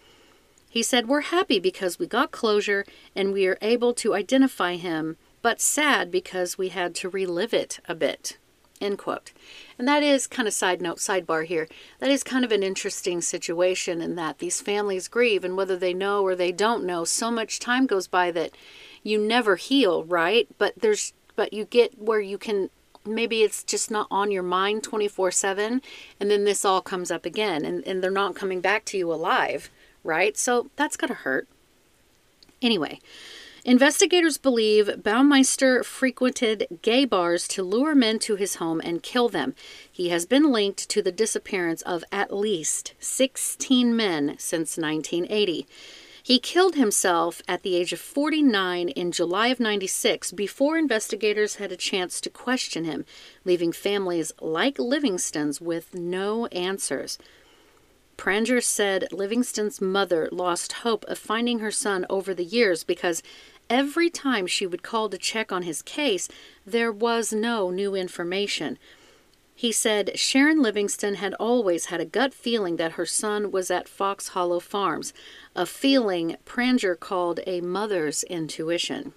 He 0.69 0.83
said, 0.83 1.07
We're 1.07 1.21
happy 1.21 1.61
because 1.61 1.99
we 1.99 2.07
got 2.07 2.33
closure 2.33 2.85
and 3.15 3.33
we 3.33 3.47
are 3.47 3.59
able 3.63 3.95
to 3.95 4.15
identify 4.15 4.75
him, 4.75 5.17
but 5.41 5.61
sad 5.61 6.11
because 6.11 6.59
we 6.59 6.71
had 6.71 6.95
to 6.97 7.09
relive 7.09 7.55
it 7.55 7.79
a 7.87 7.95
bit. 7.95 8.39
End 8.81 8.99
quote. 8.99 9.33
And 9.79 9.87
that 9.87 10.03
is 10.03 10.27
kind 10.27 10.49
of 10.49 10.55
side 10.55 10.83
note, 10.83 10.99
sidebar 10.99 11.47
here. 11.47 11.69
That 12.01 12.11
is 12.11 12.25
kind 12.25 12.45
of 12.45 12.51
an 12.51 12.63
interesting 12.63 13.21
situation 13.21 14.01
in 14.01 14.17
that 14.17 14.41
these 14.41 14.61
families 14.61 15.07
grieve, 15.07 15.45
and 15.45 15.57
whether 15.57 15.77
they 15.77 15.95
know 15.95 16.23
or 16.23 16.35
they 16.35 16.51
don't 16.51 16.85
know, 16.85 17.05
so 17.05 17.31
much 17.31 17.61
time 17.61 17.87
goes 17.87 18.09
by 18.09 18.31
that 18.33 18.51
you 19.03 19.19
never 19.19 19.57
heal, 19.57 20.03
right? 20.05 20.49
But 20.59 20.75
there's, 20.81 21.13
but 21.37 21.53
you 21.53 21.65
get 21.65 22.01
where 22.01 22.21
you 22.21 22.37
can 22.37 22.71
maybe 23.07 23.43
it's 23.43 23.63
just 23.63 23.91
not 23.91 24.07
on 24.11 24.31
your 24.31 24.43
mind 24.43 24.83
24 24.83 25.31
7 25.31 25.83
and 26.21 26.31
then 26.31 26.45
this 26.45 26.65
all 26.65 26.81
comes 26.81 27.11
up 27.11 27.27
again 27.27 27.65
and, 27.65 27.87
and 27.87 28.03
they're 28.03 28.11
not 28.11 28.35
coming 28.35 28.61
back 28.61 28.85
to 28.85 28.99
you 28.99 29.13
alive 29.13 29.71
right? 30.05 30.37
So 30.37 30.69
that's 30.77 30.99
to 30.99 31.15
hurt. 31.15 31.49
Anyway 32.63 33.01
investigators 33.65 34.37
believe 34.37 34.87
baumeister 35.03 35.83
frequented 35.83 36.67
gay 36.83 37.07
bars 37.07 37.49
to 37.49 37.63
lure 37.63 37.95
men 37.95 38.19
to 38.19 38.37
his 38.37 38.57
home 38.57 38.81
and 38.85 39.03
kill 39.03 39.29
them. 39.29 39.55
He 39.91 40.11
has 40.11 40.27
been 40.27 40.53
linked 40.53 40.89
to 40.91 41.01
the 41.01 41.13
disappearance 41.13 41.81
of 41.83 42.05
at 42.13 42.35
least 42.35 42.93
16 43.01 43.97
men 43.97 44.37
since 44.39 44.77
1980 44.77 45.67
he 46.25 46.39
killed 46.39 46.75
himself 46.75 47.43
at 47.47 47.63
the 47.63 47.77
age 47.77 47.93
of 47.93 48.01
49 48.01 48.89
in 48.89 49.13
July 49.13 49.49
of 49.49 49.61
96 49.61 50.33
before 50.33 50.79
investigators 50.79 51.57
had 51.57 51.71
a 51.71 51.77
chance 51.77 52.19
to 52.19 52.31
question 52.31 52.85
him, 52.85 53.05
leaving 53.45 53.73
families 53.73 54.33
like 54.41 54.79
Livingston's 54.79 55.61
with 55.61 55.95
no 55.95 56.47
answers. 56.47 57.19
Pranger 58.17 58.63
said 58.63 59.07
Livingston's 59.13 59.83
mother 59.83 60.31
lost 60.33 60.73
hope 60.73 61.05
of 61.09 61.19
finding 61.19 61.59
her 61.59 61.71
son 61.71 62.07
over 62.09 62.33
the 62.33 62.43
years 62.43 62.85
because 62.85 63.23
every 63.69 64.09
time 64.09 64.47
she 64.47 64.67
would 64.67 64.83
call 64.83 65.11
to 65.11 65.19
check 65.19 65.53
on 65.53 65.65
his 65.65 65.83
case, 65.83 66.27
there 66.65 66.91
was 66.91 67.35
no 67.35 67.69
new 67.69 67.95
information. 67.95 68.79
He 69.55 69.71
said 69.71 70.19
Sharon 70.19 70.61
Livingston 70.61 71.15
had 71.15 71.35
always 71.35 71.87
had 71.87 72.01
a 72.01 72.05
gut 72.05 72.35
feeling 72.35 72.77
that 72.77 72.93
her 72.93 73.07
son 73.07 73.53
was 73.53 73.71
at 73.71 73.89
Fox 73.89 74.29
Hollow 74.29 74.59
Farms, 74.59 75.15
a 75.55 75.65
feeling 75.65 76.37
Pranger 76.45 76.99
called 76.99 77.41
a 77.47 77.61
mother's 77.61 78.25
intuition. 78.25 79.13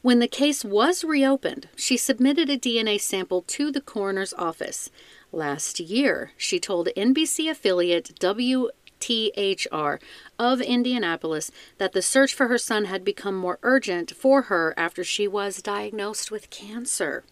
When 0.00 0.20
the 0.20 0.28
case 0.28 0.64
was 0.64 1.02
reopened, 1.02 1.68
she 1.74 1.96
submitted 1.96 2.48
a 2.48 2.56
DNA 2.56 3.00
sample 3.00 3.42
to 3.42 3.72
the 3.72 3.80
coroner's 3.80 4.32
office. 4.34 4.90
Last 5.32 5.80
year, 5.80 6.30
she 6.36 6.60
told 6.60 6.88
NBC 6.96 7.50
affiliate 7.50 8.14
WTHR 8.20 9.98
of 10.38 10.60
Indianapolis 10.60 11.50
that 11.78 11.92
the 11.92 12.02
search 12.02 12.32
for 12.32 12.46
her 12.46 12.58
son 12.58 12.84
had 12.84 13.04
become 13.04 13.34
more 13.34 13.58
urgent 13.64 14.12
for 14.12 14.42
her 14.42 14.72
after 14.76 15.02
she 15.02 15.26
was 15.26 15.60
diagnosed 15.62 16.30
with 16.30 16.48
cancer. 16.50 17.24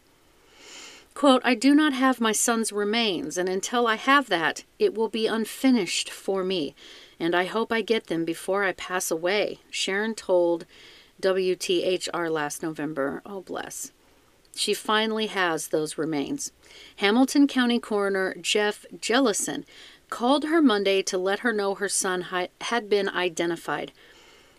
Quote, 1.16 1.40
I 1.46 1.54
do 1.54 1.74
not 1.74 1.94
have 1.94 2.20
my 2.20 2.32
son's 2.32 2.74
remains, 2.74 3.38
and 3.38 3.48
until 3.48 3.86
I 3.86 3.94
have 3.94 4.28
that, 4.28 4.64
it 4.78 4.94
will 4.94 5.08
be 5.08 5.26
unfinished 5.26 6.10
for 6.10 6.44
me, 6.44 6.74
and 7.18 7.34
I 7.34 7.46
hope 7.46 7.72
I 7.72 7.80
get 7.80 8.08
them 8.08 8.26
before 8.26 8.64
I 8.64 8.72
pass 8.72 9.10
away, 9.10 9.60
Sharon 9.70 10.14
told 10.14 10.66
WTHR 11.22 12.30
last 12.30 12.62
November. 12.62 13.22
Oh, 13.24 13.40
bless. 13.40 13.92
She 14.54 14.74
finally 14.74 15.28
has 15.28 15.68
those 15.68 15.96
remains. 15.96 16.52
Hamilton 16.96 17.46
County 17.46 17.78
Coroner 17.78 18.36
Jeff 18.38 18.84
Jellison 19.00 19.64
called 20.10 20.44
her 20.44 20.60
Monday 20.60 21.00
to 21.00 21.16
let 21.16 21.38
her 21.38 21.52
know 21.54 21.76
her 21.76 21.88
son 21.88 22.20
hi- 22.28 22.50
had 22.60 22.90
been 22.90 23.08
identified. 23.08 23.90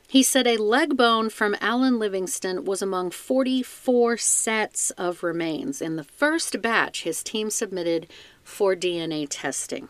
He 0.09 0.23
said 0.23 0.47
a 0.47 0.55
leg 0.55 0.95
bone 0.95 1.29
from 1.29 1.57
Alan 1.59 1.99
Livingston 1.99 2.63
was 2.63 2.81
among 2.81 3.11
44 3.11 4.15
sets 4.15 4.91
of 4.91 5.21
remains 5.21 5.81
in 5.81 5.97
the 5.97 6.03
first 6.05 6.61
batch 6.61 7.03
his 7.03 7.21
team 7.21 7.49
submitted 7.49 8.07
for 8.41 8.73
DNA 8.73 9.27
testing. 9.29 9.89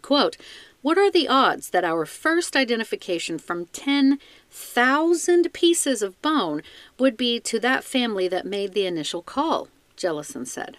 Quote, 0.00 0.38
what 0.80 0.96
are 0.96 1.10
the 1.10 1.28
odds 1.28 1.68
that 1.70 1.84
our 1.84 2.06
first 2.06 2.56
identification 2.56 3.38
from 3.38 3.66
10,000 3.66 5.52
pieces 5.52 6.00
of 6.00 6.20
bone 6.22 6.62
would 6.98 7.18
be 7.18 7.38
to 7.40 7.60
that 7.60 7.84
family 7.84 8.26
that 8.28 8.46
made 8.46 8.72
the 8.72 8.86
initial 8.86 9.20
call? 9.20 9.68
Jellison 9.96 10.46
said. 10.46 10.78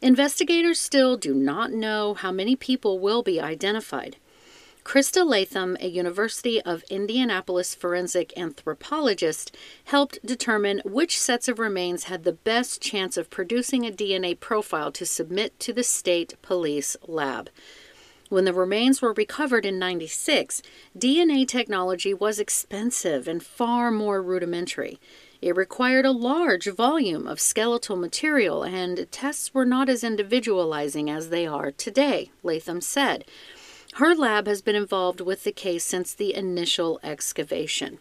Investigators 0.00 0.78
still 0.78 1.16
do 1.16 1.34
not 1.34 1.72
know 1.72 2.14
how 2.14 2.30
many 2.30 2.54
people 2.54 3.00
will 3.00 3.24
be 3.24 3.40
identified. 3.40 4.16
Krista 4.84 5.24
Latham, 5.24 5.76
a 5.80 5.88
University 5.88 6.60
of 6.60 6.82
Indianapolis 6.90 7.74
forensic 7.74 8.32
anthropologist, 8.36 9.56
helped 9.84 10.24
determine 10.26 10.82
which 10.84 11.18
sets 11.18 11.46
of 11.46 11.60
remains 11.60 12.04
had 12.04 12.24
the 12.24 12.32
best 12.32 12.82
chance 12.82 13.16
of 13.16 13.30
producing 13.30 13.86
a 13.86 13.92
DNA 13.92 14.38
profile 14.38 14.90
to 14.92 15.06
submit 15.06 15.58
to 15.60 15.72
the 15.72 15.84
state 15.84 16.34
police 16.42 16.96
lab. 17.06 17.48
When 18.28 18.44
the 18.44 18.52
remains 18.52 19.00
were 19.00 19.12
recovered 19.12 19.64
in 19.64 19.78
96, 19.78 20.62
DNA 20.98 21.46
technology 21.46 22.12
was 22.12 22.40
expensive 22.40 23.28
and 23.28 23.42
far 23.42 23.90
more 23.90 24.20
rudimentary. 24.20 24.98
It 25.40 25.56
required 25.56 26.06
a 26.06 26.12
large 26.12 26.66
volume 26.66 27.26
of 27.26 27.40
skeletal 27.40 27.96
material, 27.96 28.62
and 28.62 29.06
tests 29.12 29.54
were 29.54 29.66
not 29.66 29.88
as 29.88 30.02
individualizing 30.02 31.08
as 31.08 31.28
they 31.28 31.46
are 31.46 31.70
today, 31.70 32.30
Latham 32.42 32.80
said. 32.80 33.24
Her 33.96 34.14
lab 34.14 34.46
has 34.46 34.62
been 34.62 34.74
involved 34.74 35.20
with 35.20 35.44
the 35.44 35.52
case 35.52 35.84
since 35.84 36.14
the 36.14 36.34
initial 36.34 36.98
excavation. 37.02 37.98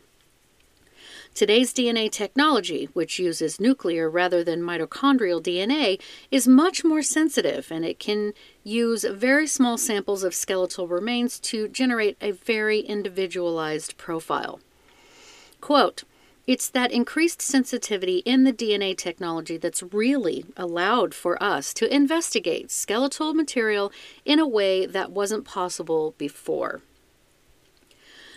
Today's 1.33 1.74
DNA 1.74 2.10
technology, 2.10 2.89
which 2.93 3.19
uses 3.19 3.60
nuclear 3.60 4.10
rather 4.10 4.43
than 4.43 4.62
mitochondrial 4.62 5.41
DNA, 5.41 6.00
is 6.29 6.48
much 6.48 6.83
more 6.83 7.01
sensitive 7.01 7.71
and 7.71 7.86
it 7.86 8.00
can 8.00 8.33
use 8.63 9.03
very 9.03 9.48
small 9.48 9.77
samples 9.77 10.24
of 10.24 10.33
skeletal 10.33 10.88
remains 10.88 11.39
to 11.39 11.67
generate 11.67 12.17
a 12.21 12.31
very 12.31 12.79
individualized 12.79 13.98
profile. 13.98 14.60
Quote, 15.60 16.03
it's 16.51 16.67
that 16.67 16.91
increased 16.91 17.41
sensitivity 17.41 18.17
in 18.25 18.43
the 18.43 18.51
DNA 18.51 18.98
technology 18.98 19.55
that's 19.55 19.81
really 19.81 20.43
allowed 20.58 21.13
for 21.13 21.41
us 21.41 21.74
to 21.74 21.96
investigate 21.96 22.70
skeletal 22.70 23.34
material 23.34 23.89
in 24.25 24.38
a 24.38 24.46
way 24.46 24.86
that 24.86 25.13
wasn't 25.13 25.46
possible 25.46 26.13
before. 26.17 26.81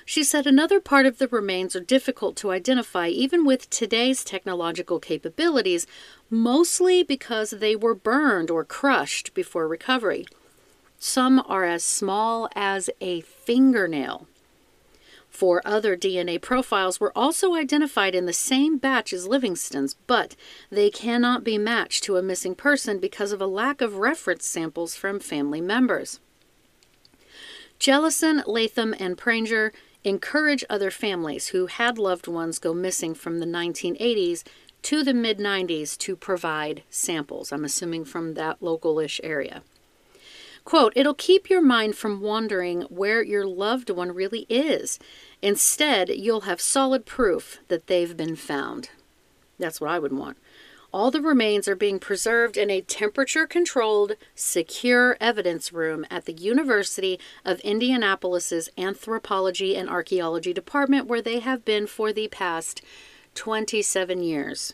She 0.05 0.23
said 0.23 0.47
another 0.47 0.79
part 0.79 1.07
of 1.07 1.19
the 1.19 1.27
remains 1.27 1.75
are 1.75 1.81
difficult 1.81 2.37
to 2.37 2.53
identify 2.53 3.09
even 3.09 3.45
with 3.45 3.69
today's 3.69 4.23
technological 4.23 5.01
capabilities, 5.01 5.85
mostly 6.31 7.03
because 7.03 7.51
they 7.51 7.75
were 7.75 7.97
burned 7.97 8.49
or 8.49 8.65
crushed 8.65 9.35
before 9.35 9.67
recovery. 9.67 10.25
Some 11.01 11.43
are 11.49 11.65
as 11.65 11.83
small 11.83 12.49
as 12.55 12.89
a 13.01 13.23
fingernail. 13.23 14.29
Four 15.35 15.63
other 15.65 15.97
DNA 15.97 16.41
profiles 16.41 17.01
were 17.01 17.11
also 17.19 17.55
identified 17.55 18.15
in 18.15 18.25
the 18.25 18.33
same 18.33 18.79
batch 18.79 19.13
as 19.13 19.27
Livingston's, 19.27 19.95
but 20.07 20.37
they 20.71 20.91
cannot 20.91 21.43
be 21.43 21.59
matched 21.59 22.05
to 22.05 22.17
a 22.17 22.23
missing 22.23 22.55
person 22.55 23.01
because 23.01 23.33
of 23.33 23.41
a 23.41 23.47
lack 23.49 23.81
of 23.81 23.97
reference 23.97 24.47
samples 24.47 24.95
from 24.95 25.19
family 25.19 25.61
members. 25.61 26.21
Jellison, 27.81 28.45
Latham, 28.47 28.95
and 29.01 29.19
Pranger 29.19 29.73
encourage 30.05 30.65
other 30.71 30.93
families 30.93 31.49
who 31.49 31.67
had 31.67 31.99
loved 31.99 32.29
ones 32.29 32.61
go 32.61 32.73
missing 32.73 33.13
from 33.13 33.41
the 33.41 33.47
1980s 33.47 34.45
to 34.83 35.03
the 35.03 35.15
mid 35.15 35.39
90s 35.39 35.99
to 35.99 36.15
provide 36.15 36.85
samples. 36.91 37.51
I'm 37.51 37.65
assuming 37.65 38.05
from 38.05 38.35
that 38.35 38.63
local-ish 38.63 39.21
area. 39.25 39.65
Quote, 40.65 40.95
it'll 40.97 41.15
keep 41.15 41.51
your 41.51 41.61
mind 41.61 41.95
from 41.95 42.23
wondering 42.23 42.83
where 42.83 43.23
your 43.23 43.47
loved 43.47 43.91
one 43.91 44.13
really 44.13 44.47
is. 44.49 44.99
Instead, 45.43 46.09
you'll 46.09 46.43
have 46.43 46.61
solid 46.61 47.05
proof 47.05 47.59
that 47.69 47.87
they've 47.87 48.17
been 48.17 48.35
found. 48.35 48.89
That's 49.59 49.81
what 49.81 49.91
I 49.91 49.99
would 49.99 50.13
want. 50.13 50.39
All 50.91 51.11
the 51.11 51.21
remains 51.21 51.67
are 51.67 51.77
being 51.77 51.99
preserved 51.99 52.57
in 52.57 52.71
a 52.71 52.81
temperature 52.81 53.47
controlled, 53.47 54.13
secure 54.35 55.17
evidence 55.21 55.73
room 55.73 56.07
at 56.09 56.25
the 56.25 56.33
University 56.33 57.19
of 57.45 57.59
Indianapolis's 57.61 58.71
Anthropology 58.79 59.77
and 59.77 59.91
Archaeology 59.91 60.53
Department, 60.53 61.09
where 61.09 61.21
they 61.21 61.41
have 61.41 61.65
been 61.65 61.89
for 61.89 62.13
the 62.13 62.29
past 62.29 62.81
27 63.35 64.23
years. 64.23 64.73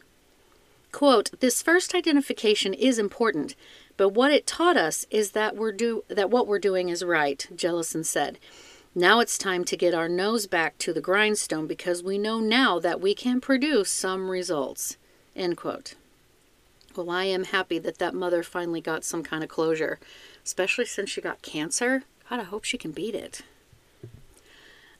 Quote, 0.92 1.30
this 1.40 1.62
first 1.62 1.94
identification 1.94 2.74
is 2.74 2.98
important 2.98 3.54
but 4.00 4.14
what 4.14 4.32
it 4.32 4.46
taught 4.46 4.78
us 4.78 5.04
is 5.10 5.32
that 5.32 5.56
we're 5.56 5.72
do 5.72 6.04
that 6.08 6.30
what 6.30 6.46
we're 6.46 6.58
doing 6.58 6.88
is 6.88 7.04
right, 7.04 7.46
Jellison 7.54 8.02
said. 8.02 8.38
Now 8.94 9.20
it's 9.20 9.36
time 9.36 9.62
to 9.64 9.76
get 9.76 9.92
our 9.92 10.08
nose 10.08 10.46
back 10.46 10.78
to 10.78 10.94
the 10.94 11.02
grindstone 11.02 11.66
because 11.66 12.02
we 12.02 12.16
know 12.16 12.40
now 12.40 12.78
that 12.78 13.02
we 13.02 13.14
can 13.14 13.42
produce 13.42 13.90
some 13.90 14.30
results. 14.30 14.96
End 15.36 15.58
quote. 15.58 15.96
Well, 16.96 17.10
I 17.10 17.24
am 17.24 17.44
happy 17.44 17.78
that 17.80 17.98
that 17.98 18.14
mother 18.14 18.42
finally 18.42 18.80
got 18.80 19.04
some 19.04 19.22
kind 19.22 19.44
of 19.44 19.50
closure, 19.50 19.98
especially 20.42 20.86
since 20.86 21.10
she 21.10 21.20
got 21.20 21.42
cancer. 21.42 22.04
God, 22.30 22.40
I 22.40 22.44
hope 22.44 22.64
she 22.64 22.78
can 22.78 22.92
beat 22.92 23.14
it. 23.14 23.42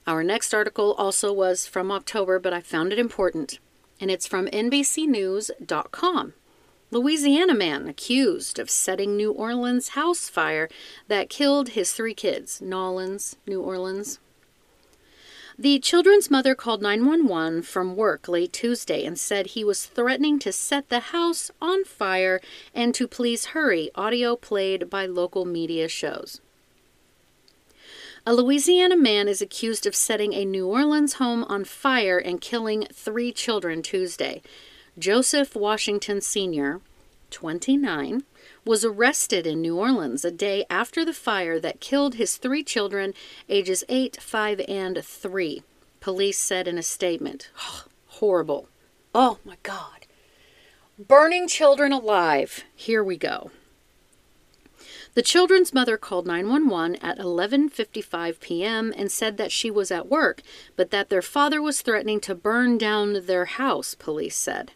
Our 0.05 0.23
next 0.23 0.53
article 0.53 0.93
also 0.93 1.33
was 1.33 1.65
from 1.65 1.91
October, 1.91 2.37
but 2.37 2.53
I 2.53 2.61
found 2.61 2.93
it 2.93 2.99
important, 2.99 3.57
and 3.99 4.11
it's 4.11 4.27
from 4.27 4.45
NBCNews.com. 4.45 6.33
Louisiana 6.93 7.53
man 7.53 7.87
accused 7.87 8.59
of 8.59 8.69
setting 8.69 9.15
New 9.15 9.31
Orleans 9.31 9.89
house 9.89 10.27
fire 10.27 10.67
that 11.07 11.29
killed 11.29 11.69
his 11.69 11.93
three 11.93 12.13
kids. 12.13 12.61
Nolens, 12.61 13.37
New 13.47 13.61
Orleans. 13.61 14.19
The 15.57 15.79
children's 15.79 16.29
mother 16.29 16.53
called 16.53 16.81
911 16.81 17.61
from 17.61 17.95
work 17.95 18.27
late 18.27 18.51
Tuesday 18.51 19.05
and 19.05 19.17
said 19.17 19.47
he 19.47 19.63
was 19.63 19.85
threatening 19.85 20.37
to 20.39 20.51
set 20.51 20.89
the 20.89 20.99
house 20.99 21.49
on 21.61 21.85
fire 21.85 22.41
and 22.75 22.93
to 22.95 23.07
please 23.07 23.45
hurry, 23.45 23.89
audio 23.95 24.35
played 24.35 24.89
by 24.89 25.05
local 25.05 25.45
media 25.45 25.87
shows. 25.87 26.41
A 28.25 28.33
Louisiana 28.33 28.97
man 28.97 29.29
is 29.29 29.41
accused 29.41 29.85
of 29.85 29.95
setting 29.95 30.33
a 30.33 30.43
New 30.43 30.67
Orleans 30.67 31.13
home 31.13 31.45
on 31.45 31.63
fire 31.63 32.17
and 32.17 32.41
killing 32.41 32.85
three 32.91 33.31
children 33.31 33.81
Tuesday. 33.81 34.41
Joseph 34.99 35.55
Washington 35.55 36.19
Sr., 36.19 36.81
29, 37.29 38.23
was 38.65 38.83
arrested 38.83 39.47
in 39.47 39.61
New 39.61 39.77
Orleans 39.77 40.25
a 40.25 40.31
day 40.31 40.65
after 40.69 41.05
the 41.05 41.13
fire 41.13 41.61
that 41.61 41.79
killed 41.79 42.15
his 42.15 42.35
three 42.35 42.61
children, 42.61 43.13
ages 43.47 43.85
8, 43.87 44.21
5, 44.21 44.61
and 44.67 45.01
3. 45.01 45.63
Police 46.01 46.37
said 46.37 46.67
in 46.67 46.77
a 46.77 46.83
statement. 46.83 47.49
Oh, 47.57 47.85
horrible. 48.07 48.67
Oh 49.15 49.39
my 49.45 49.55
God. 49.63 50.07
Burning 50.99 51.47
children 51.47 51.93
alive. 51.93 52.65
Here 52.75 53.03
we 53.03 53.15
go. 53.15 53.49
The 55.13 55.21
children's 55.21 55.73
mother 55.73 55.97
called 55.97 56.27
911 56.27 56.97
at 56.97 57.17
11:55 57.17 58.39
p.m. 58.41 58.93
and 58.95 59.11
said 59.11 59.37
that 59.37 59.51
she 59.51 59.71
was 59.71 59.89
at 59.89 60.09
work, 60.09 60.41
but 60.75 60.91
that 60.91 61.09
their 61.09 61.21
father 61.21 61.61
was 61.61 61.81
threatening 61.81 62.19
to 62.21 62.35
burn 62.35 62.77
down 62.77 63.25
their 63.25 63.45
house, 63.45 63.95
police 63.95 64.35
said. 64.35 64.71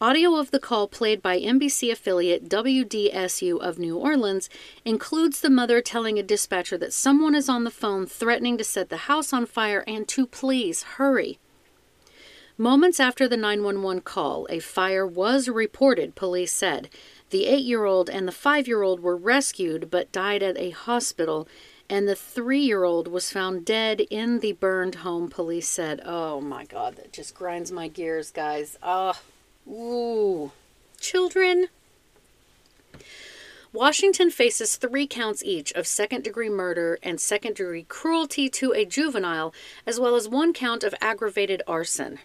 Audio 0.00 0.34
of 0.34 0.50
the 0.50 0.58
call 0.58 0.88
played 0.88 1.22
by 1.22 1.38
NBC 1.38 1.92
affiliate 1.92 2.48
WDSU 2.48 3.60
of 3.60 3.78
New 3.78 3.96
Orleans 3.96 4.50
includes 4.84 5.40
the 5.40 5.48
mother 5.48 5.80
telling 5.80 6.18
a 6.18 6.22
dispatcher 6.22 6.76
that 6.78 6.92
someone 6.92 7.34
is 7.34 7.48
on 7.48 7.62
the 7.62 7.70
phone 7.70 8.04
threatening 8.04 8.58
to 8.58 8.64
set 8.64 8.88
the 8.88 8.96
house 8.96 9.32
on 9.32 9.46
fire 9.46 9.84
and 9.86 10.08
to 10.08 10.26
please 10.26 10.82
hurry. 10.82 11.38
Moments 12.58 12.98
after 12.98 13.28
the 13.28 13.36
911 13.36 14.02
call, 14.02 14.48
a 14.50 14.58
fire 14.58 15.06
was 15.06 15.48
reported, 15.48 16.16
police 16.16 16.52
said. 16.52 16.88
The 17.30 17.46
eight 17.46 17.64
year 17.64 17.84
old 17.84 18.10
and 18.10 18.26
the 18.26 18.32
five 18.32 18.66
year 18.66 18.82
old 18.82 18.98
were 18.98 19.16
rescued 19.16 19.92
but 19.92 20.10
died 20.10 20.42
at 20.42 20.58
a 20.58 20.70
hospital, 20.70 21.46
and 21.88 22.08
the 22.08 22.16
three 22.16 22.60
year 22.60 22.82
old 22.82 23.06
was 23.06 23.30
found 23.30 23.64
dead 23.64 24.00
in 24.10 24.40
the 24.40 24.52
burned 24.52 24.96
home, 24.96 25.28
police 25.30 25.68
said. 25.68 26.02
Oh 26.04 26.40
my 26.40 26.64
god, 26.64 26.96
that 26.96 27.12
just 27.12 27.34
grinds 27.34 27.70
my 27.70 27.86
gears, 27.86 28.32
guys. 28.32 28.76
Ah, 28.82 29.20
ooh. 29.68 30.52
Children. 31.00 31.68
Washington 33.72 34.30
faces 34.30 34.76
three 34.76 35.06
counts 35.06 35.42
each 35.42 35.72
of 35.72 35.86
second 35.86 36.22
degree 36.22 36.48
murder 36.48 36.98
and 37.02 37.20
second 37.20 37.56
degree 37.56 37.82
cruelty 37.82 38.48
to 38.48 38.72
a 38.72 38.84
juvenile, 38.84 39.52
as 39.84 39.98
well 39.98 40.14
as 40.14 40.28
one 40.28 40.52
count 40.52 40.84
of 40.84 40.94
aggravated 41.00 41.60
arson. 41.66 42.20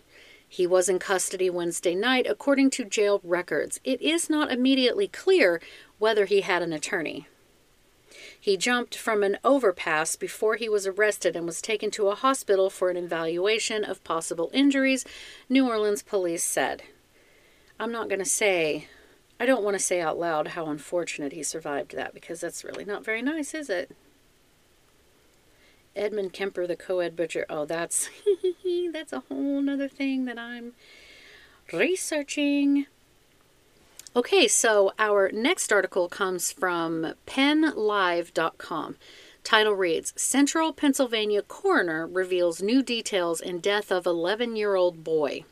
He 0.47 0.67
was 0.67 0.89
in 0.89 0.99
custody 0.99 1.49
Wednesday 1.49 1.95
night, 1.95 2.27
according 2.29 2.69
to 2.71 2.85
jail 2.85 3.19
records. 3.23 3.79
It 3.83 4.01
is 4.01 4.29
not 4.29 4.51
immediately 4.51 5.07
clear 5.07 5.59
whether 5.97 6.25
he 6.25 6.41
had 6.41 6.61
an 6.61 6.71
attorney. 6.71 7.27
He 8.39 8.55
jumped 8.55 8.95
from 8.95 9.23
an 9.23 9.37
overpass 9.43 10.15
before 10.15 10.55
he 10.55 10.69
was 10.69 10.87
arrested 10.87 11.35
and 11.35 11.45
was 11.45 11.61
taken 11.61 11.91
to 11.91 12.07
a 12.07 12.15
hospital 12.15 12.69
for 12.69 12.89
an 12.89 12.97
evaluation 12.97 13.83
of 13.83 14.03
possible 14.03 14.49
injuries, 14.53 15.03
New 15.49 15.67
Orleans 15.67 16.03
police 16.03 16.43
said. 16.43 16.83
I'm 17.79 17.91
not 17.91 18.09
going 18.09 18.19
to 18.19 18.25
say, 18.25 18.87
I 19.39 19.45
don't 19.45 19.63
want 19.63 19.75
to 19.75 19.83
say 19.83 20.01
out 20.01 20.19
loud 20.19 20.49
how 20.49 20.67
unfortunate 20.67 21.31
he 21.31 21.43
survived 21.43 21.95
that 21.95 22.13
because 22.13 22.41
that's 22.41 22.63
really 22.65 22.83
not 22.83 23.05
very 23.05 23.21
nice, 23.21 23.53
is 23.53 23.69
it? 23.69 23.95
Edmund 25.95 26.33
Kemper, 26.33 26.67
the 26.67 26.75
co-ed 26.75 27.15
butcher. 27.15 27.45
Oh, 27.49 27.65
that's 27.65 28.09
that's 28.93 29.13
a 29.13 29.21
whole 29.21 29.61
nother 29.61 29.87
thing 29.87 30.25
that 30.25 30.37
I'm 30.37 30.73
researching. 31.71 32.85
Okay, 34.15 34.47
so 34.47 34.91
our 34.97 35.31
next 35.31 35.71
article 35.71 36.09
comes 36.09 36.51
from 36.51 37.13
PennLive.com. 37.27 38.95
Title 39.43 39.73
reads 39.73 40.13
Central 40.15 40.73
Pennsylvania 40.73 41.41
coroner 41.41 42.05
reveals 42.07 42.61
new 42.61 42.83
details 42.83 43.39
in 43.39 43.59
death 43.59 43.91
of 43.91 44.05
11 44.05 44.55
year 44.55 44.75
old 44.75 45.03
boy. 45.03 45.45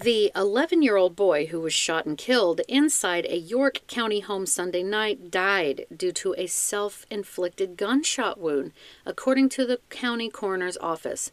The 0.00 0.30
11 0.36 0.82
year 0.82 0.96
old 0.96 1.16
boy 1.16 1.46
who 1.46 1.60
was 1.60 1.74
shot 1.74 2.06
and 2.06 2.16
killed 2.16 2.60
inside 2.68 3.26
a 3.26 3.36
York 3.36 3.80
County 3.88 4.20
home 4.20 4.46
Sunday 4.46 4.84
night 4.84 5.28
died 5.28 5.86
due 5.94 6.12
to 6.12 6.36
a 6.38 6.46
self 6.46 7.04
inflicted 7.10 7.76
gunshot 7.76 8.38
wound, 8.38 8.70
according 9.04 9.48
to 9.50 9.66
the 9.66 9.80
county 9.90 10.30
coroner's 10.30 10.76
office. 10.76 11.32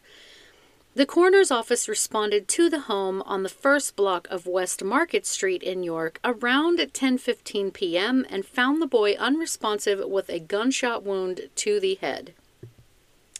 The 0.96 1.06
coroner's 1.06 1.52
office 1.52 1.88
responded 1.88 2.48
to 2.48 2.68
the 2.68 2.80
home 2.80 3.22
on 3.22 3.44
the 3.44 3.48
first 3.48 3.94
block 3.94 4.26
of 4.30 4.48
West 4.48 4.82
Market 4.82 5.26
Street 5.26 5.62
in 5.62 5.84
York 5.84 6.18
around 6.24 6.80
10:15 6.80 7.72
p.m. 7.72 8.26
and 8.28 8.44
found 8.44 8.82
the 8.82 8.88
boy 8.88 9.12
unresponsive 9.12 10.04
with 10.08 10.28
a 10.28 10.40
gunshot 10.40 11.04
wound 11.04 11.50
to 11.54 11.78
the 11.78 11.94
head. 11.94 12.34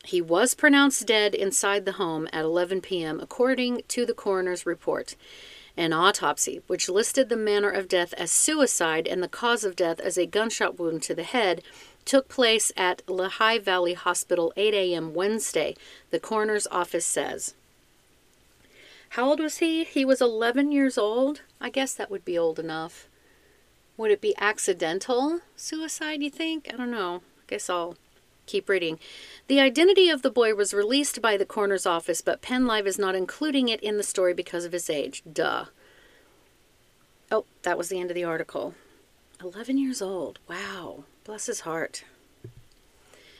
He 0.06 0.22
was 0.22 0.54
pronounced 0.54 1.04
dead 1.04 1.34
inside 1.34 1.84
the 1.84 1.92
home 1.92 2.28
at 2.32 2.44
11 2.44 2.80
p.m., 2.80 3.18
according 3.18 3.82
to 3.88 4.06
the 4.06 4.14
coroner's 4.14 4.64
report. 4.64 5.16
An 5.76 5.92
autopsy, 5.92 6.62
which 6.68 6.88
listed 6.88 7.28
the 7.28 7.36
manner 7.36 7.68
of 7.68 7.88
death 7.88 8.14
as 8.14 8.30
suicide 8.30 9.08
and 9.08 9.20
the 9.20 9.28
cause 9.28 9.64
of 9.64 9.74
death 9.74 9.98
as 9.98 10.16
a 10.16 10.24
gunshot 10.24 10.78
wound 10.78 11.02
to 11.02 11.14
the 11.14 11.24
head, 11.24 11.60
took 12.04 12.28
place 12.28 12.70
at 12.76 13.02
Lehigh 13.08 13.58
Valley 13.58 13.94
Hospital 13.94 14.52
8 14.56 14.74
a.m. 14.74 15.12
Wednesday, 15.12 15.74
the 16.10 16.20
coroner's 16.20 16.68
office 16.68 17.04
says. 17.04 17.54
How 19.10 19.28
old 19.28 19.40
was 19.40 19.58
he? 19.58 19.82
He 19.82 20.04
was 20.04 20.20
11 20.20 20.70
years 20.70 20.96
old. 20.96 21.40
I 21.60 21.68
guess 21.68 21.94
that 21.94 22.12
would 22.12 22.24
be 22.24 22.38
old 22.38 22.60
enough. 22.60 23.08
Would 23.96 24.12
it 24.12 24.20
be 24.20 24.36
accidental 24.38 25.40
suicide, 25.56 26.22
you 26.22 26.30
think? 26.30 26.70
I 26.72 26.76
don't 26.76 26.92
know. 26.92 27.22
I 27.38 27.42
guess 27.48 27.68
I'll 27.68 27.96
keep 28.46 28.68
reading. 28.68 28.98
The 29.48 29.60
identity 29.60 30.08
of 30.08 30.22
the 30.22 30.30
boy 30.30 30.54
was 30.54 30.74
released 30.74 31.20
by 31.20 31.36
the 31.36 31.44
coroner's 31.44 31.86
office, 31.86 32.20
but 32.20 32.42
PennLive 32.42 32.86
is 32.86 32.98
not 32.98 33.14
including 33.14 33.68
it 33.68 33.80
in 33.80 33.96
the 33.96 34.02
story 34.02 34.34
because 34.34 34.64
of 34.64 34.72
his 34.72 34.88
age. 34.88 35.22
Duh. 35.30 35.66
Oh, 37.30 37.44
that 37.62 37.76
was 37.76 37.88
the 37.88 38.00
end 38.00 38.10
of 38.10 38.14
the 38.14 38.24
article. 38.24 38.74
11 39.42 39.78
years 39.78 40.00
old. 40.00 40.38
Wow. 40.48 41.04
Bless 41.24 41.46
his 41.46 41.60
heart. 41.60 42.04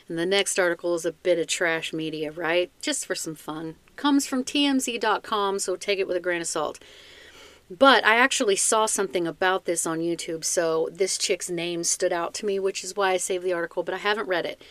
And 0.07 0.17
the 0.17 0.25
next 0.25 0.57
article 0.59 0.95
is 0.95 1.05
a 1.05 1.11
bit 1.11 1.39
of 1.39 1.47
trash 1.47 1.91
media, 1.91 2.31
right? 2.31 2.71
Just 2.81 3.05
for 3.05 3.15
some 3.15 3.35
fun. 3.35 3.75
Comes 3.95 4.25
from 4.25 4.43
TMZ.com, 4.43 5.59
so 5.59 5.75
take 5.75 5.99
it 5.99 6.07
with 6.07 6.15
a 6.15 6.21
grain 6.21 6.41
of 6.41 6.47
salt. 6.47 6.79
But 7.69 8.05
I 8.05 8.15
actually 8.15 8.55
saw 8.55 8.85
something 8.85 9.27
about 9.27 9.65
this 9.65 9.85
on 9.85 9.99
YouTube, 9.99 10.45
so 10.45 10.87
this 10.91 11.17
chick's 11.17 11.49
name 11.49 11.83
stood 11.83 12.13
out 12.13 12.33
to 12.35 12.45
me, 12.45 12.59
which 12.59 12.83
is 12.83 12.95
why 12.95 13.11
I 13.11 13.17
saved 13.17 13.43
the 13.43 13.51
article, 13.51 13.83
but 13.83 13.93
I 13.93 13.97
haven't 13.97 14.29
read 14.29 14.45
it 14.45 14.61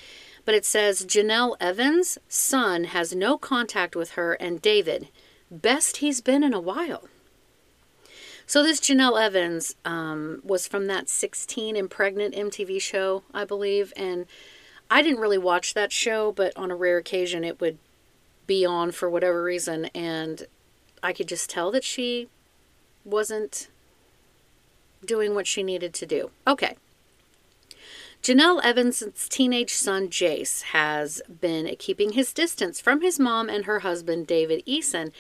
but 0.47 0.55
it 0.55 0.65
says 0.65 1.05
Jenelle 1.05 1.57
Evans' 1.61 2.17
son 2.29 2.85
has 2.85 3.15
no 3.15 3.37
contact 3.37 3.95
with 3.95 4.13
her 4.13 4.33
and 4.35 4.63
David. 4.63 5.09
Best 5.51 5.99
he's 5.99 6.23
been 6.23 6.43
in 6.43 6.55
a 6.55 6.61
while. 6.61 7.09
So 8.47 8.63
this 8.63 8.81
Jenelle 8.81 9.21
Evans 9.21 9.75
um, 9.85 10.41
was 10.45 10.69
from 10.69 10.87
that 10.87 11.09
16 11.09 11.75
and 11.77 11.91
Pregnant 11.91 12.35
MTV 12.35 12.81
show, 12.81 13.25
I 13.35 13.45
believe, 13.45 13.93
and 13.97 14.27
I 14.89 15.03
didn't 15.03 15.21
really 15.21 15.37
watch 15.37 15.75
that 15.75 15.93
show, 15.93 16.31
but 16.31 16.57
on 16.57 16.71
a 16.71 16.77
rare 16.77 16.97
occasion 16.97 17.43
it 17.43 17.61
would 17.61 17.79
be 18.47 18.65
on 18.65 18.93
for 18.93 19.11
whatever 19.11 19.43
reason, 19.43 19.87
and 19.87 20.47
I 21.03 21.13
could 21.13 21.27
just 21.27 21.51
tell 21.51 21.73
that 21.73 21.83
she 21.83 22.29
wasn't 23.05 23.67
doing 25.05 25.35
what 25.35 25.49
she 25.49 25.65
needed 25.65 25.93
to 25.95 26.07
do. 26.07 26.31
Okay, 26.47 26.77
Jenelle 28.27 28.61
Evans' 28.65 29.29
teenage 29.29 29.73
son 29.73 30.09
Jace 30.09 30.63
has 30.63 31.23
been 31.29 31.73
keeping 31.79 32.15
his 32.15 32.33
distance 32.33 32.81
from 32.81 33.01
his 33.01 33.21
mom 33.21 33.49
and 33.49 33.67
her 33.67 33.79
husband 33.79 34.27
David 34.27 34.67
Eason, 34.67 35.13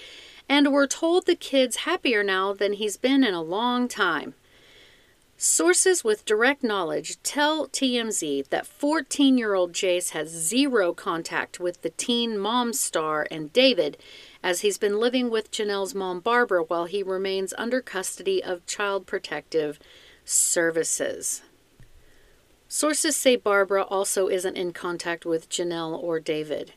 and 0.48 0.72
we're 0.72 0.88
told 0.88 1.24
the 1.24 1.36
kid's 1.36 1.76
happier 1.86 2.24
now 2.24 2.52
than 2.52 2.72
he's 2.72 2.96
been 2.96 3.22
in 3.22 3.32
a 3.32 3.42
long 3.42 3.86
time. 3.86 4.34
Sources 5.36 6.02
with 6.02 6.24
direct 6.24 6.64
knowledge 6.64 7.22
tell 7.22 7.68
TMZ 7.68 8.48
that 8.48 8.66
14 8.66 9.38
year 9.38 9.54
old 9.54 9.72
Jace 9.72 10.10
has 10.10 10.28
zero 10.28 10.92
contact 10.92 11.60
with 11.60 11.82
the 11.82 11.90
teen 11.90 12.36
mom 12.36 12.72
star 12.72 13.28
and 13.30 13.52
David, 13.52 13.98
as 14.42 14.62
he's 14.62 14.78
been 14.78 14.98
living 14.98 15.30
with 15.30 15.52
Jenelle's 15.52 15.94
mom 15.94 16.18
Barbara 16.18 16.64
while 16.64 16.86
he 16.86 17.04
remains 17.04 17.54
under 17.56 17.80
custody 17.80 18.42
of 18.42 18.66
Child 18.66 19.06
Protective 19.06 19.78
Services. 20.24 21.42
Sources 22.68 23.16
say 23.16 23.36
Barbara 23.36 23.82
also 23.82 24.28
isn't 24.28 24.56
in 24.56 24.72
contact 24.72 25.24
with 25.24 25.48
Jenelle 25.48 26.02
or 26.02 26.18
David. 26.18 26.72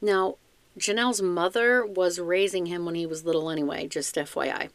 Now, 0.00 0.36
Jenelle's 0.78 1.22
mother 1.22 1.86
was 1.86 2.18
raising 2.18 2.66
him 2.66 2.84
when 2.84 2.96
he 2.96 3.06
was 3.06 3.24
little 3.24 3.48
anyway, 3.48 3.86
just 3.86 4.16
FYI. 4.16 4.70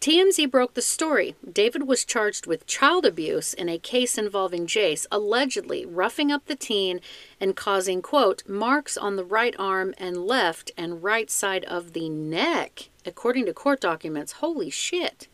TMZ 0.00 0.50
broke 0.50 0.74
the 0.74 0.82
story. 0.82 1.36
David 1.48 1.86
was 1.86 2.04
charged 2.04 2.44
with 2.44 2.66
child 2.66 3.06
abuse 3.06 3.54
in 3.54 3.68
a 3.68 3.78
case 3.78 4.18
involving 4.18 4.66
Jace 4.66 5.06
allegedly 5.12 5.86
roughing 5.86 6.32
up 6.32 6.44
the 6.46 6.56
teen 6.56 7.00
and 7.38 7.54
causing, 7.54 8.02
quote, 8.02 8.42
marks 8.48 8.96
on 8.96 9.14
the 9.14 9.24
right 9.24 9.54
arm 9.60 9.94
and 9.98 10.26
left 10.26 10.72
and 10.76 11.04
right 11.04 11.30
side 11.30 11.62
of 11.66 11.92
the 11.92 12.08
neck, 12.08 12.88
according 13.06 13.46
to 13.46 13.54
court 13.54 13.80
documents. 13.80 14.32
Holy 14.32 14.70
shit. 14.70 15.28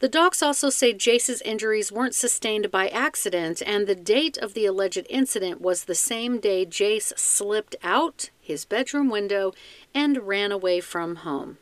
The 0.00 0.08
docs 0.08 0.42
also 0.42 0.70
say 0.70 0.94
Jace's 0.94 1.42
injuries 1.42 1.92
weren't 1.92 2.14
sustained 2.14 2.70
by 2.70 2.88
accident, 2.88 3.62
and 3.66 3.86
the 3.86 3.94
date 3.94 4.38
of 4.38 4.54
the 4.54 4.64
alleged 4.64 5.06
incident 5.10 5.60
was 5.60 5.84
the 5.84 5.94
same 5.94 6.40
day 6.40 6.64
Jace 6.64 7.12
slipped 7.18 7.76
out 7.82 8.30
his 8.40 8.64
bedroom 8.64 9.10
window 9.10 9.52
and 9.94 10.26
ran 10.26 10.52
away 10.52 10.80
from 10.80 11.16
home. 11.16 11.58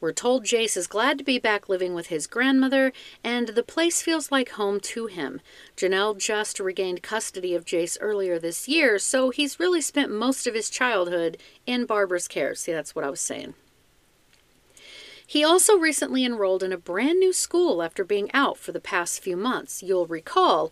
We're 0.00 0.12
told 0.12 0.46
Jace 0.46 0.78
is 0.78 0.86
glad 0.86 1.18
to 1.18 1.24
be 1.24 1.38
back 1.38 1.68
living 1.68 1.92
with 1.92 2.06
his 2.06 2.26
grandmother, 2.26 2.90
and 3.22 3.48
the 3.48 3.62
place 3.62 4.00
feels 4.00 4.32
like 4.32 4.52
home 4.52 4.80
to 4.80 5.06
him. 5.06 5.42
Jenelle 5.76 6.18
just 6.18 6.58
regained 6.58 7.02
custody 7.02 7.54
of 7.54 7.66
Jace 7.66 7.98
earlier 8.00 8.38
this 8.38 8.66
year, 8.66 8.98
so 8.98 9.28
he's 9.28 9.60
really 9.60 9.82
spent 9.82 10.10
most 10.10 10.46
of 10.46 10.54
his 10.54 10.70
childhood 10.70 11.36
in 11.66 11.84
Barbara's 11.84 12.28
care. 12.28 12.54
See, 12.54 12.72
that's 12.72 12.94
what 12.94 13.04
I 13.04 13.10
was 13.10 13.20
saying. 13.20 13.52
He 15.26 15.44
also 15.44 15.76
recently 15.76 16.24
enrolled 16.24 16.62
in 16.62 16.72
a 16.72 16.78
brand 16.78 17.18
new 17.18 17.32
school 17.32 17.82
after 17.82 18.04
being 18.04 18.30
out 18.32 18.58
for 18.58 18.72
the 18.72 18.80
past 18.80 19.22
few 19.22 19.36
months. 19.36 19.82
You'll 19.82 20.06
recall 20.06 20.70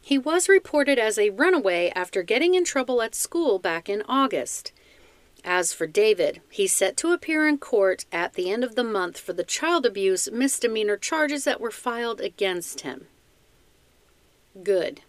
he 0.00 0.18
was 0.18 0.48
reported 0.48 0.98
as 0.98 1.18
a 1.18 1.30
runaway 1.30 1.90
after 1.94 2.22
getting 2.22 2.54
in 2.54 2.64
trouble 2.64 3.00
at 3.00 3.14
school 3.14 3.58
back 3.58 3.88
in 3.88 4.02
August. 4.06 4.72
As 5.42 5.72
for 5.72 5.86
David, 5.86 6.40
he's 6.50 6.72
set 6.72 6.96
to 6.98 7.12
appear 7.12 7.46
in 7.46 7.58
court 7.58 8.04
at 8.12 8.34
the 8.34 8.50
end 8.50 8.64
of 8.64 8.74
the 8.74 8.84
month 8.84 9.18
for 9.18 9.32
the 9.32 9.44
child 9.44 9.86
abuse 9.86 10.30
misdemeanor 10.30 10.96
charges 10.96 11.44
that 11.44 11.60
were 11.60 11.70
filed 11.70 12.20
against 12.20 12.80
him. 12.80 13.06
Good. 14.62 15.00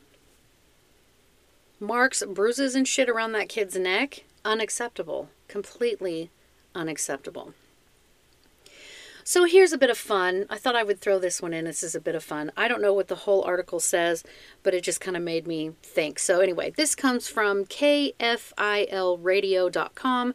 Marks, 1.79 2.23
bruises, 2.23 2.75
and 2.75 2.87
shit 2.87 3.09
around 3.09 3.33
that 3.33 3.49
kid's 3.49 3.77
neck? 3.77 4.23
Unacceptable. 4.43 5.29
Completely 5.47 6.31
unacceptable. 6.73 7.53
So 9.27 9.45
here's 9.45 9.73
a 9.73 9.77
bit 9.79 9.89
of 9.89 9.97
fun. 9.97 10.45
I 10.51 10.59
thought 10.59 10.75
I 10.75 10.83
would 10.83 11.01
throw 11.01 11.17
this 11.17 11.41
one 11.41 11.51
in. 11.51 11.65
This 11.65 11.81
is 11.81 11.95
a 11.95 11.99
bit 11.99 12.13
of 12.13 12.23
fun. 12.23 12.51
I 12.55 12.67
don't 12.67 12.79
know 12.79 12.93
what 12.93 13.07
the 13.07 13.15
whole 13.15 13.41
article 13.41 13.79
says, 13.79 14.23
but 14.61 14.75
it 14.75 14.83
just 14.83 15.01
kind 15.01 15.17
of 15.17 15.23
made 15.23 15.47
me 15.47 15.71
think. 15.81 16.19
So, 16.19 16.41
anyway, 16.41 16.69
this 16.69 16.93
comes 16.93 17.27
from 17.27 17.65
KFILradio.com. 17.65 20.33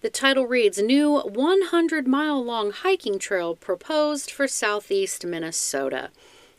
The 0.00 0.10
title 0.10 0.46
reads 0.46 0.80
New 0.80 1.18
100 1.18 2.06
mile 2.06 2.44
long 2.44 2.70
hiking 2.70 3.18
trail 3.18 3.56
proposed 3.56 4.30
for 4.30 4.46
southeast 4.46 5.26
Minnesota. 5.26 6.10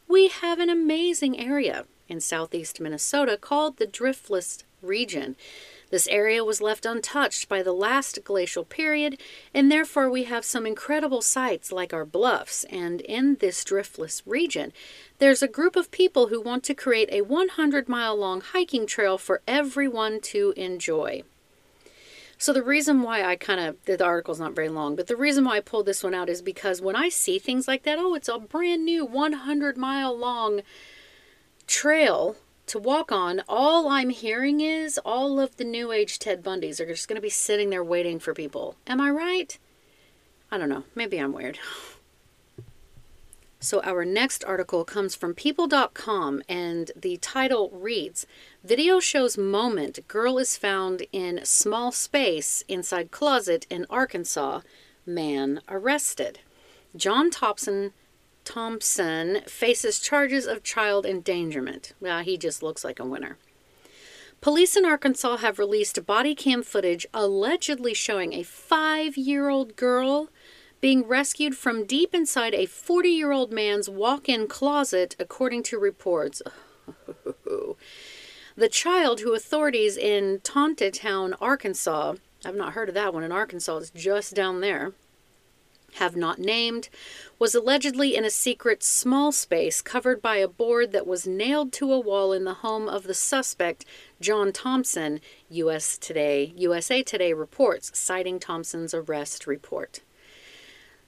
We 0.09 0.27
have 0.27 0.59
an 0.59 0.69
amazing 0.69 1.39
area 1.39 1.85
in 2.09 2.19
southeast 2.19 2.81
Minnesota 2.81 3.37
called 3.37 3.77
the 3.77 3.87
Driftless 3.87 4.65
region. 4.81 5.37
This 5.91 6.07
area 6.07 6.43
was 6.43 6.61
left 6.61 6.85
untouched 6.85 7.49
by 7.49 7.61
the 7.61 7.73
last 7.73 8.23
glacial 8.23 8.63
period, 8.63 9.19
and 9.53 9.69
therefore 9.69 10.09
we 10.09 10.23
have 10.23 10.45
some 10.45 10.65
incredible 10.65 11.21
sights 11.21 11.71
like 11.71 11.93
our 11.93 12.05
bluffs. 12.05 12.63
And 12.63 13.01
in 13.01 13.35
this 13.35 13.63
driftless 13.65 14.21
region, 14.25 14.71
there's 15.19 15.43
a 15.43 15.49
group 15.49 15.75
of 15.75 15.91
people 15.91 16.27
who 16.27 16.41
want 16.41 16.63
to 16.63 16.73
create 16.73 17.09
a 17.11 17.21
100 17.21 17.89
mile 17.89 18.15
long 18.15 18.39
hiking 18.39 18.87
trail 18.87 19.17
for 19.17 19.41
everyone 19.45 20.21
to 20.21 20.53
enjoy. 20.55 21.23
So 22.37 22.53
the 22.53 22.63
reason 22.63 23.03
why 23.03 23.23
I 23.23 23.35
kind 23.35 23.59
of 23.59 23.75
the 23.85 24.03
article's 24.03 24.39
not 24.39 24.55
very 24.55 24.69
long, 24.69 24.95
but 24.95 25.07
the 25.07 25.15
reason 25.15 25.45
why 25.45 25.57
I 25.57 25.59
pulled 25.59 25.85
this 25.85 26.03
one 26.03 26.15
out 26.15 26.29
is 26.29 26.41
because 26.41 26.81
when 26.81 26.95
I 26.95 27.09
see 27.09 27.37
things 27.37 27.67
like 27.67 27.83
that, 27.83 27.99
oh, 27.99 28.15
it's 28.15 28.29
a 28.29 28.39
brand 28.39 28.83
new 28.83 29.05
100 29.05 29.77
mile 29.77 30.17
long 30.17 30.61
trail 31.67 32.37
to 32.71 32.79
walk 32.79 33.11
on, 33.11 33.41
all 33.49 33.89
I'm 33.89 34.11
hearing 34.11 34.61
is 34.61 34.97
all 34.99 35.41
of 35.41 35.57
the 35.57 35.65
new 35.65 35.91
age 35.91 36.19
Ted 36.19 36.41
Bundys 36.41 36.79
are 36.79 36.85
just 36.85 37.09
going 37.09 37.17
to 37.17 37.21
be 37.21 37.29
sitting 37.29 37.69
there 37.69 37.83
waiting 37.83 38.17
for 38.17 38.33
people. 38.33 38.77
Am 38.87 39.01
I 39.01 39.09
right? 39.09 39.59
I 40.49 40.57
don't 40.57 40.69
know. 40.69 40.85
Maybe 40.95 41.17
I'm 41.17 41.33
weird. 41.33 41.59
So, 43.59 43.81
our 43.83 44.05
next 44.05 44.45
article 44.45 44.85
comes 44.85 45.15
from 45.15 45.35
people.com, 45.35 46.43
and 46.47 46.91
the 46.95 47.17
title 47.17 47.69
reads 47.73 48.25
Video 48.63 49.01
shows 49.01 49.37
moment 49.37 49.99
girl 50.07 50.37
is 50.39 50.55
found 50.55 51.03
in 51.11 51.41
small 51.43 51.91
space 51.91 52.63
inside 52.69 53.11
closet 53.11 53.67
in 53.69 53.85
Arkansas, 53.89 54.61
man 55.05 55.59
arrested. 55.67 56.39
John 56.95 57.29
Thompson 57.29 57.91
Thompson 58.51 59.43
faces 59.47 59.97
charges 59.97 60.45
of 60.45 60.61
child 60.61 61.05
endangerment. 61.05 61.93
Well, 62.01 62.19
he 62.19 62.37
just 62.37 62.61
looks 62.61 62.83
like 62.83 62.99
a 62.99 63.05
winner. 63.05 63.37
Police 64.41 64.75
in 64.75 64.83
Arkansas 64.83 65.37
have 65.37 65.57
released 65.57 66.05
body 66.05 66.35
cam 66.35 66.61
footage 66.61 67.07
allegedly 67.13 67.93
showing 67.93 68.33
a 68.33 68.43
five 68.43 69.15
year 69.15 69.47
old 69.47 69.77
girl 69.77 70.27
being 70.81 71.07
rescued 71.07 71.55
from 71.55 71.85
deep 71.85 72.13
inside 72.13 72.53
a 72.53 72.65
40 72.65 73.07
year 73.07 73.31
old 73.31 73.53
man's 73.53 73.89
walk 73.89 74.27
in 74.27 74.49
closet, 74.49 75.15
according 75.17 75.63
to 75.63 75.79
reports. 75.79 76.41
the 78.57 78.67
child, 78.69 79.21
who 79.21 79.33
authorities 79.33 79.95
in 79.95 80.39
Tontitown, 80.39 81.35
Arkansas, 81.39 82.15
I've 82.43 82.55
not 82.55 82.73
heard 82.73 82.89
of 82.89 82.95
that 82.95 83.13
one 83.13 83.23
in 83.23 83.31
Arkansas, 83.31 83.77
it's 83.77 83.91
just 83.91 84.35
down 84.35 84.59
there, 84.59 84.91
have 85.95 86.15
not 86.15 86.39
named, 86.39 86.89
was 87.39 87.55
allegedly 87.55 88.15
in 88.15 88.25
a 88.25 88.29
secret 88.29 88.83
small 88.83 89.31
space 89.31 89.81
covered 89.81 90.21
by 90.21 90.37
a 90.37 90.47
board 90.47 90.91
that 90.91 91.07
was 91.07 91.27
nailed 91.27 91.73
to 91.73 91.91
a 91.91 91.99
wall 91.99 92.33
in 92.33 92.43
the 92.43 92.55
home 92.55 92.87
of 92.87 93.03
the 93.03 93.13
suspect, 93.13 93.85
John 94.19 94.51
Thompson, 94.51 95.19
US 95.49 95.97
Today, 95.97 96.53
USA 96.55 97.03
Today 97.03 97.33
reports, 97.33 97.91
citing 97.93 98.39
Thompson's 98.39 98.93
arrest 98.93 99.47
report. 99.47 100.01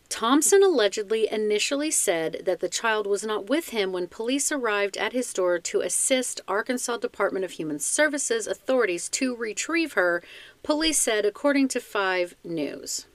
Thompson 0.10 0.62
allegedly 0.62 1.28
initially 1.32 1.90
said 1.90 2.44
that 2.46 2.60
the 2.60 2.70
child 2.70 3.08
was 3.08 3.24
not 3.24 3.50
with 3.50 3.70
him 3.70 3.92
when 3.92 4.06
police 4.06 4.52
arrived 4.52 4.96
at 4.96 5.12
his 5.12 5.34
door 5.34 5.58
to 5.58 5.82
assist 5.82 6.40
Arkansas 6.48 6.98
Department 6.98 7.44
of 7.44 7.52
Human 7.52 7.80
Services 7.80 8.46
authorities 8.46 9.10
to 9.10 9.36
retrieve 9.36 9.94
her, 9.94 10.22
police 10.62 11.00
said, 11.00 11.26
according 11.26 11.68
to 11.70 11.80
5 11.80 12.36
News. 12.44 13.08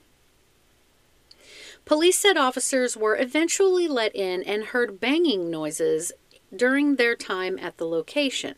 Police 1.89 2.19
said 2.19 2.37
officers 2.37 2.99
were 2.99 3.17
eventually 3.17 3.89
let 3.89 4.15
in 4.15 4.43
and 4.43 4.63
heard 4.63 5.01
banging 5.01 5.51
noises 5.51 6.13
during 6.55 6.97
their 6.97 7.17
time 7.17 7.59
at 7.59 7.79
the 7.79 7.87
location. 7.87 8.57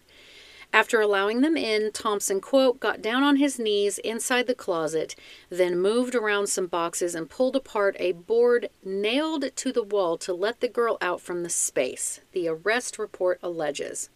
After 0.73 1.01
allowing 1.01 1.41
them 1.41 1.57
in, 1.57 1.93
Thompson, 1.93 2.41
quote, 2.41 2.81
got 2.81 3.01
down 3.01 3.23
on 3.23 3.37
his 3.37 3.57
knees 3.57 3.99
inside 3.99 4.49
the 4.49 4.55
closet, 4.57 5.15
then 5.49 5.79
moved 5.79 6.17
around 6.17 6.49
some 6.49 6.67
boxes 6.67 7.15
and 7.15 7.31
pulled 7.31 7.55
apart 7.55 7.95
a 8.01 8.11
board 8.11 8.69
nailed 8.83 9.55
to 9.55 9.73
the 9.73 9.85
wall 9.85 10.19
to 10.19 10.35
let 10.35 10.59
the 10.59 10.67
girl 10.67 10.99
out 11.01 11.21
from 11.21 11.45
the 11.45 11.51
space, 11.51 12.19
the 12.33 12.49
arrest 12.49 12.99
report 12.99 13.39
alleges. 13.45 14.11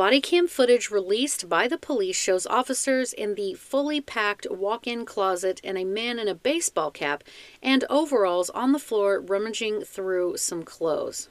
Body 0.00 0.22
cam 0.22 0.48
footage 0.48 0.90
released 0.90 1.46
by 1.46 1.68
the 1.68 1.76
police 1.76 2.16
shows 2.16 2.46
officers 2.46 3.12
in 3.12 3.34
the 3.34 3.52
fully 3.52 4.00
packed 4.00 4.46
walk 4.50 4.86
in 4.86 5.04
closet 5.04 5.60
and 5.62 5.76
a 5.76 5.84
man 5.84 6.18
in 6.18 6.26
a 6.26 6.34
baseball 6.34 6.90
cap 6.90 7.22
and 7.62 7.84
overalls 7.90 8.48
on 8.48 8.72
the 8.72 8.78
floor 8.78 9.20
rummaging 9.20 9.82
through 9.82 10.38
some 10.38 10.62
clothes. 10.62 11.28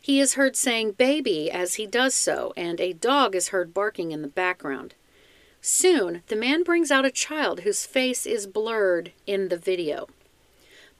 He 0.00 0.20
is 0.20 0.34
heard 0.34 0.54
saying 0.54 0.92
baby 0.92 1.50
as 1.50 1.74
he 1.74 1.84
does 1.84 2.14
so, 2.14 2.52
and 2.56 2.80
a 2.80 2.92
dog 2.92 3.34
is 3.34 3.48
heard 3.48 3.74
barking 3.74 4.12
in 4.12 4.22
the 4.22 4.28
background. 4.28 4.94
Soon, 5.60 6.22
the 6.28 6.36
man 6.36 6.62
brings 6.62 6.92
out 6.92 7.04
a 7.04 7.10
child 7.10 7.62
whose 7.62 7.84
face 7.84 8.24
is 8.24 8.46
blurred 8.46 9.10
in 9.26 9.48
the 9.48 9.58
video. 9.58 10.06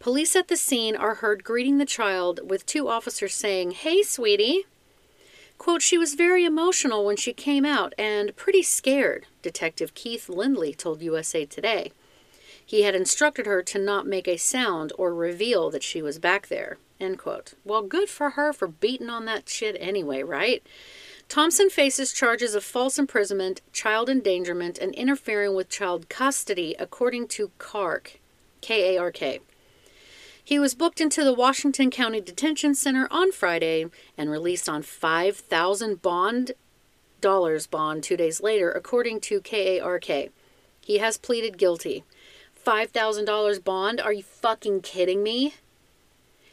Police 0.00 0.34
at 0.34 0.48
the 0.48 0.56
scene 0.56 0.96
are 0.96 1.14
heard 1.14 1.44
greeting 1.44 1.78
the 1.78 1.86
child 1.86 2.40
with 2.50 2.66
two 2.66 2.88
officers 2.88 3.32
saying, 3.32 3.70
Hey, 3.70 4.02
sweetie. 4.02 4.64
Quote, 5.58 5.82
she 5.82 5.98
was 5.98 6.14
very 6.14 6.44
emotional 6.44 7.04
when 7.04 7.16
she 7.16 7.32
came 7.32 7.64
out 7.64 7.94
and 7.96 8.36
pretty 8.36 8.62
scared, 8.62 9.26
Detective 9.42 9.94
Keith 9.94 10.28
Lindley 10.28 10.74
told 10.74 11.02
USA 11.02 11.46
Today. 11.46 11.92
He 12.66 12.82
had 12.82 12.94
instructed 12.94 13.46
her 13.46 13.62
to 13.62 13.78
not 13.78 14.06
make 14.06 14.26
a 14.26 14.36
sound 14.36 14.92
or 14.98 15.14
reveal 15.14 15.70
that 15.70 15.82
she 15.82 16.00
was 16.00 16.18
back 16.18 16.48
there. 16.48 16.78
End 16.98 17.18
quote. 17.18 17.54
Well, 17.64 17.82
good 17.82 18.08
for 18.08 18.30
her 18.30 18.52
for 18.52 18.68
beating 18.68 19.10
on 19.10 19.24
that 19.26 19.48
shit 19.48 19.76
anyway, 19.78 20.22
right? 20.22 20.62
Thompson 21.28 21.68
faces 21.68 22.12
charges 22.12 22.54
of 22.54 22.64
false 22.64 22.98
imprisonment, 22.98 23.60
child 23.72 24.08
endangerment, 24.08 24.78
and 24.78 24.94
interfering 24.94 25.54
with 25.54 25.68
child 25.68 26.08
custody, 26.08 26.74
according 26.78 27.28
to 27.28 27.50
KARK. 27.58 28.20
K 28.60 28.96
A 28.96 29.00
R 29.00 29.10
K. 29.10 29.40
He 30.46 30.58
was 30.58 30.74
booked 30.74 31.00
into 31.00 31.24
the 31.24 31.32
Washington 31.32 31.90
County 31.90 32.20
Detention 32.20 32.74
Center 32.74 33.08
on 33.10 33.32
Friday 33.32 33.86
and 34.18 34.30
released 34.30 34.68
on 34.68 34.82
5000 34.82 36.02
bond 36.02 36.52
dollars 37.22 37.66
bond 37.66 38.02
2 38.04 38.18
days 38.18 38.42
later 38.42 38.70
according 38.70 39.20
to 39.20 39.40
KARK. 39.40 40.30
He 40.82 40.98
has 40.98 41.16
pleaded 41.16 41.56
guilty. 41.56 42.04
$5,000 42.62 43.64
bond? 43.64 44.00
Are 44.02 44.12
you 44.12 44.22
fucking 44.22 44.82
kidding 44.82 45.22
me? 45.22 45.54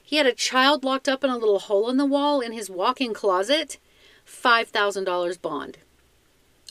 He 0.01 0.15
had 0.15 0.25
a 0.25 0.34
child 0.34 0.86
locked 0.86 1.10
up 1.10 1.25
in 1.25 1.30
a 1.30 1.38
little 1.38 1.60
hole 1.60 1.89
in 1.89 1.97
the 1.97 2.06
wall 2.06 2.39
in 2.39 2.54
his 2.54 2.69
walk-in 2.69 3.13
closet. 3.13 3.77
$5,000 4.25 5.41
bond. 5.41 5.77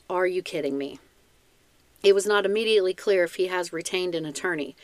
Are 0.09 0.27
you 0.27 0.43
kidding 0.43 0.79
me? 0.79 0.99
It 2.03 2.15
was 2.15 2.27
not 2.27 2.47
immediately 2.47 2.95
clear 2.95 3.25
if 3.25 3.35
he 3.35 3.49
has 3.49 3.75
retained 3.75 4.15
an 4.15 4.25
attorney. 4.25 4.75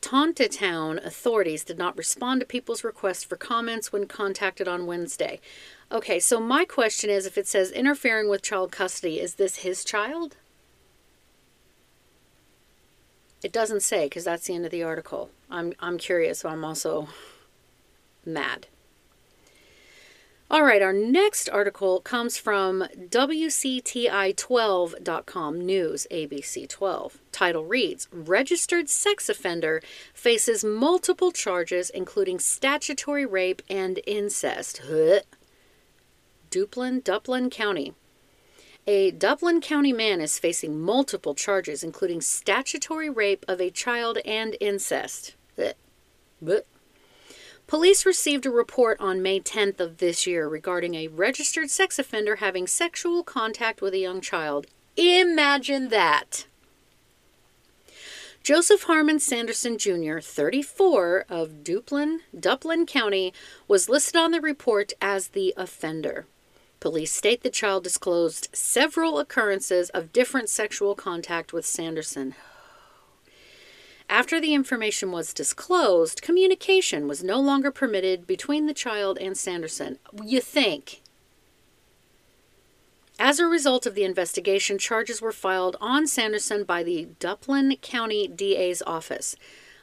Tontitown 0.00 1.04
authorities 1.04 1.62
did 1.62 1.78
not 1.78 1.96
respond 1.96 2.40
to 2.40 2.46
people's 2.46 2.84
requests 2.84 3.24
for 3.24 3.36
comments 3.36 3.92
when 3.92 4.06
contacted 4.06 4.66
on 4.66 4.86
Wednesday. 4.86 5.40
Okay, 5.92 6.18
so 6.18 6.40
my 6.40 6.64
question 6.64 7.10
is 7.10 7.26
if 7.26 7.36
it 7.36 7.46
says 7.46 7.70
interfering 7.70 8.28
with 8.28 8.42
child 8.42 8.72
custody, 8.72 9.20
is 9.20 9.34
this 9.34 9.56
his 9.56 9.84
child? 9.84 10.36
It 13.42 13.52
doesn't 13.52 13.82
say 13.82 14.06
because 14.06 14.24
that's 14.24 14.46
the 14.46 14.54
end 14.54 14.64
of 14.64 14.70
the 14.70 14.82
article. 14.82 15.30
I'm 15.50 15.74
I'm 15.80 15.98
curious, 15.98 16.40
so 16.40 16.48
I'm 16.48 16.64
also 16.64 17.08
mad. 18.24 18.66
All 20.52 20.64
right, 20.64 20.82
our 20.82 20.92
next 20.92 21.48
article 21.48 22.00
comes 22.00 22.36
from 22.36 22.84
WCTI12.com 22.98 25.60
News, 25.60 26.08
ABC 26.10 26.68
12. 26.68 27.18
Title 27.30 27.64
reads 27.64 28.08
Registered 28.10 28.88
sex 28.88 29.28
offender 29.28 29.80
faces 30.12 30.64
multiple 30.64 31.30
charges, 31.30 31.88
including 31.88 32.40
statutory 32.40 33.24
rape 33.24 33.62
and 33.70 34.00
incest. 34.08 34.82
Duplin, 36.50 37.00
Duplin 37.00 37.48
County. 37.48 37.94
A 38.88 39.12
Duplin 39.12 39.62
County 39.62 39.92
man 39.92 40.20
is 40.20 40.40
facing 40.40 40.80
multiple 40.80 41.36
charges, 41.36 41.84
including 41.84 42.20
statutory 42.20 43.08
rape 43.08 43.44
of 43.46 43.60
a 43.60 43.70
child 43.70 44.18
and 44.24 44.56
incest. 44.60 45.36
Blech. 46.42 46.64
Police 47.70 48.04
received 48.04 48.46
a 48.46 48.50
report 48.50 48.98
on 48.98 49.22
May 49.22 49.38
10th 49.38 49.78
of 49.78 49.98
this 49.98 50.26
year 50.26 50.48
regarding 50.48 50.96
a 50.96 51.06
registered 51.06 51.70
sex 51.70 52.00
offender 52.00 52.36
having 52.36 52.66
sexual 52.66 53.22
contact 53.22 53.80
with 53.80 53.94
a 53.94 53.98
young 53.98 54.20
child. 54.20 54.66
Imagine 54.96 55.88
that. 55.90 56.46
Joseph 58.42 58.82
Harmon 58.82 59.20
Sanderson 59.20 59.78
Jr., 59.78 60.18
34, 60.18 61.26
of 61.28 61.62
Duplin, 61.62 62.18
Duplin 62.36 62.88
County, 62.88 63.32
was 63.68 63.88
listed 63.88 64.16
on 64.16 64.32
the 64.32 64.40
report 64.40 64.92
as 65.00 65.28
the 65.28 65.54
offender. 65.56 66.26
Police 66.80 67.12
state 67.12 67.44
the 67.44 67.50
child 67.50 67.84
disclosed 67.84 68.48
several 68.52 69.20
occurrences 69.20 69.90
of 69.90 70.12
different 70.12 70.48
sexual 70.48 70.96
contact 70.96 71.52
with 71.52 71.64
Sanderson. 71.64 72.34
After 74.10 74.40
the 74.40 74.54
information 74.54 75.12
was 75.12 75.32
disclosed, 75.32 76.20
communication 76.20 77.06
was 77.06 77.22
no 77.22 77.38
longer 77.38 77.70
permitted 77.70 78.26
between 78.26 78.66
the 78.66 78.74
child 78.74 79.16
and 79.20 79.38
Sanderson. 79.38 80.00
You 80.24 80.40
think. 80.40 81.00
As 83.20 83.38
a 83.38 83.46
result 83.46 83.86
of 83.86 83.94
the 83.94 84.02
investigation, 84.02 84.78
charges 84.78 85.22
were 85.22 85.30
filed 85.30 85.76
on 85.80 86.08
Sanderson 86.08 86.64
by 86.64 86.82
the 86.82 87.06
Duplin 87.20 87.80
County 87.82 88.26
DA's 88.26 88.82
office. 88.84 89.36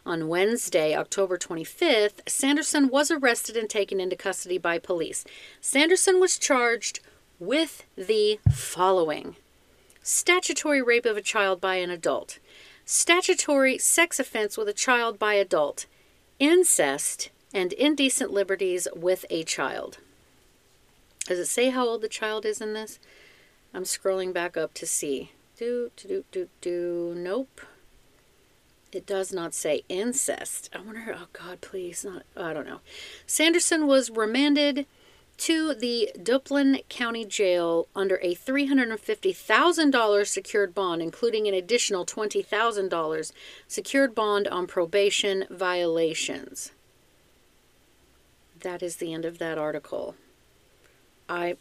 On 0.06 0.28
Wednesday, 0.28 0.94
October 0.94 1.38
25th, 1.38 2.28
Sanderson 2.28 2.90
was 2.90 3.10
arrested 3.10 3.56
and 3.56 3.70
taken 3.70 4.02
into 4.02 4.18
custody 4.18 4.58
by 4.58 4.78
police. 4.78 5.24
Sanderson 5.62 6.20
was 6.20 6.38
charged 6.38 7.00
with 7.40 7.86
the 7.96 8.40
following 8.52 9.38
statutory 10.08 10.82
rape 10.82 11.06
of 11.06 11.18
a 11.18 11.22
child 11.22 11.60
by 11.60 11.76
an 11.76 11.90
adult, 11.90 12.40
statutory 12.88 13.78
sex 13.78 14.18
offense 14.18 14.58
with 14.58 14.70
a 14.70 14.74
child 14.74 15.20
by 15.20 15.34
adult, 15.34 15.86
incest, 16.40 17.30
and 17.54 17.74
indecent 17.74 18.32
liberties 18.32 18.88
with 18.96 19.26
a 19.30 19.44
child. 19.44 19.98
Does 21.26 21.38
it 21.38 21.48
say 21.48 21.70
how 21.70 21.86
old 21.86 22.02
the 22.02 22.08
child 22.08 22.46
is 22.46 22.62
in 22.62 22.74
this? 22.74 22.98
I'm 23.74 23.84
scrolling 23.84 24.32
back 24.32 24.56
up 24.56 24.74
to 24.76 24.86
see. 24.86 25.32
Do, 25.58 25.92
do, 25.98 26.08
do, 26.08 26.24
do, 26.32 26.50
do. 26.62 27.14
Nope. 27.18 27.60
It 28.94 29.06
does 29.06 29.34
not 29.34 29.54
say 29.54 29.84
incest. 29.90 30.70
I 30.74 30.80
wonder, 30.80 31.14
oh 31.14 31.28
God, 31.34 31.60
please, 31.60 32.06
not, 32.06 32.24
I 32.38 32.54
don't 32.54 32.66
know. 32.66 32.80
Sanderson 33.26 33.86
was 33.86 34.10
remanded 34.10 34.86
to 35.38 35.74
the 35.74 36.12
Duplin 36.18 36.84
County 36.90 37.24
Jail 37.26 37.88
under 37.96 38.18
a 38.22 38.36
$350,000 38.36 40.28
secured 40.28 40.74
bond, 40.74 41.02
including 41.02 41.48
an 41.48 41.54
additional 41.54 42.06
$20,000 42.06 43.32
secured 43.68 44.16
bond 44.16 44.48
on 44.48 44.68
probation 44.68 45.46
violations. 45.50 46.72
That 48.62 48.82
is 48.82 48.96
the 48.96 49.14
end 49.14 49.26
of 49.26 49.38
that 49.38 49.58
article. 49.58 50.16
I 51.30 51.58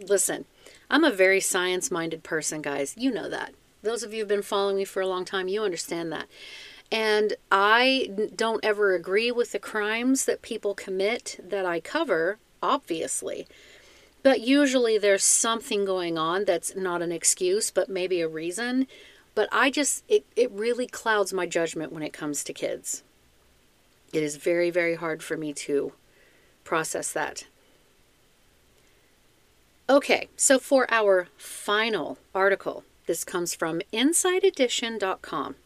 listen, 0.00 0.44
I'm 0.90 1.04
a 1.04 1.10
very 1.10 1.40
science 1.40 1.90
minded 1.90 2.22
person, 2.22 2.60
guys. 2.62 2.94
You 2.96 3.10
know 3.10 3.28
that. 3.28 3.54
Those 3.82 4.02
of 4.02 4.12
you 4.12 4.20
who've 4.20 4.28
been 4.28 4.42
following 4.42 4.76
me 4.76 4.84
for 4.84 5.00
a 5.00 5.06
long 5.06 5.24
time, 5.24 5.48
you 5.48 5.62
understand 5.62 6.12
that. 6.12 6.26
And 6.90 7.34
I 7.50 8.10
don't 8.34 8.64
ever 8.64 8.94
agree 8.94 9.30
with 9.32 9.52
the 9.52 9.58
crimes 9.58 10.26
that 10.26 10.42
people 10.42 10.74
commit 10.74 11.40
that 11.42 11.64
I 11.64 11.80
cover 11.80 12.38
obviously. 12.64 13.46
But 14.22 14.40
usually 14.40 14.96
there's 14.96 15.22
something 15.22 15.84
going 15.84 16.16
on 16.16 16.46
that's 16.46 16.74
not 16.74 17.02
an 17.02 17.12
excuse, 17.12 17.70
but 17.70 17.90
maybe 17.90 18.22
a 18.22 18.28
reason. 18.28 18.86
But 19.34 19.48
I 19.52 19.70
just, 19.70 20.02
it, 20.08 20.24
it 20.34 20.50
really 20.50 20.86
clouds 20.86 21.32
my 21.32 21.46
judgment 21.46 21.92
when 21.92 22.02
it 22.02 22.14
comes 22.14 22.42
to 22.44 22.54
kids. 22.54 23.02
It 24.12 24.22
is 24.22 24.36
very, 24.36 24.70
very 24.70 24.94
hard 24.94 25.22
for 25.22 25.36
me 25.36 25.52
to 25.52 25.92
process 26.64 27.12
that. 27.12 27.46
Okay, 29.90 30.28
so 30.36 30.58
for 30.58 30.90
our 30.90 31.28
final 31.36 32.16
article, 32.34 32.84
this 33.06 33.24
comes 33.24 33.54
from 33.54 33.82
InsideEdition.com. 33.92 35.56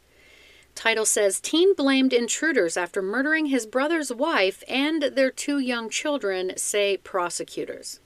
Title 0.79 1.07
says 1.07 1.41
Teen 1.41 1.75
blamed 1.75 2.13
intruders 2.13 2.77
after 2.77 3.03
murdering 3.03 3.47
his 3.47 3.67
brother's 3.67 4.13
wife 4.13 4.63
and 4.69 5.03
their 5.03 5.33
two 5.33 5.59
young 5.59 5.91
children, 5.91 6.53
say 6.57 6.97
prosecutors. 6.99 7.99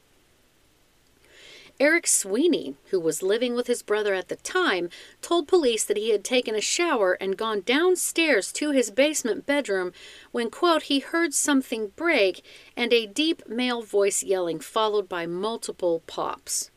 Eric 1.79 2.07
Sweeney, 2.07 2.77
who 2.87 2.99
was 2.99 3.23
living 3.23 3.55
with 3.55 3.67
his 3.67 3.83
brother 3.83 4.15
at 4.15 4.29
the 4.29 4.37
time, 4.37 4.89
told 5.21 5.49
police 5.49 5.85
that 5.85 5.99
he 5.99 6.13
had 6.13 6.25
taken 6.25 6.55
a 6.55 6.63
shower 6.63 7.13
and 7.21 7.37
gone 7.37 7.61
downstairs 7.61 8.51
to 8.53 8.71
his 8.71 8.91
basement 8.91 9.45
bedroom 9.45 9.93
when, 10.31 10.49
quote, 10.49 10.85
he 10.85 11.01
heard 11.01 11.35
something 11.35 11.89
break 11.89 12.43
and 12.75 12.91
a 12.95 13.05
deep 13.05 13.47
male 13.47 13.83
voice 13.83 14.23
yelling, 14.23 14.61
followed 14.61 15.11
by 15.11 15.27
multiple 15.27 16.03
pops, 16.07 16.71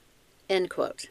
end 0.49 0.69
quote. 0.69 1.07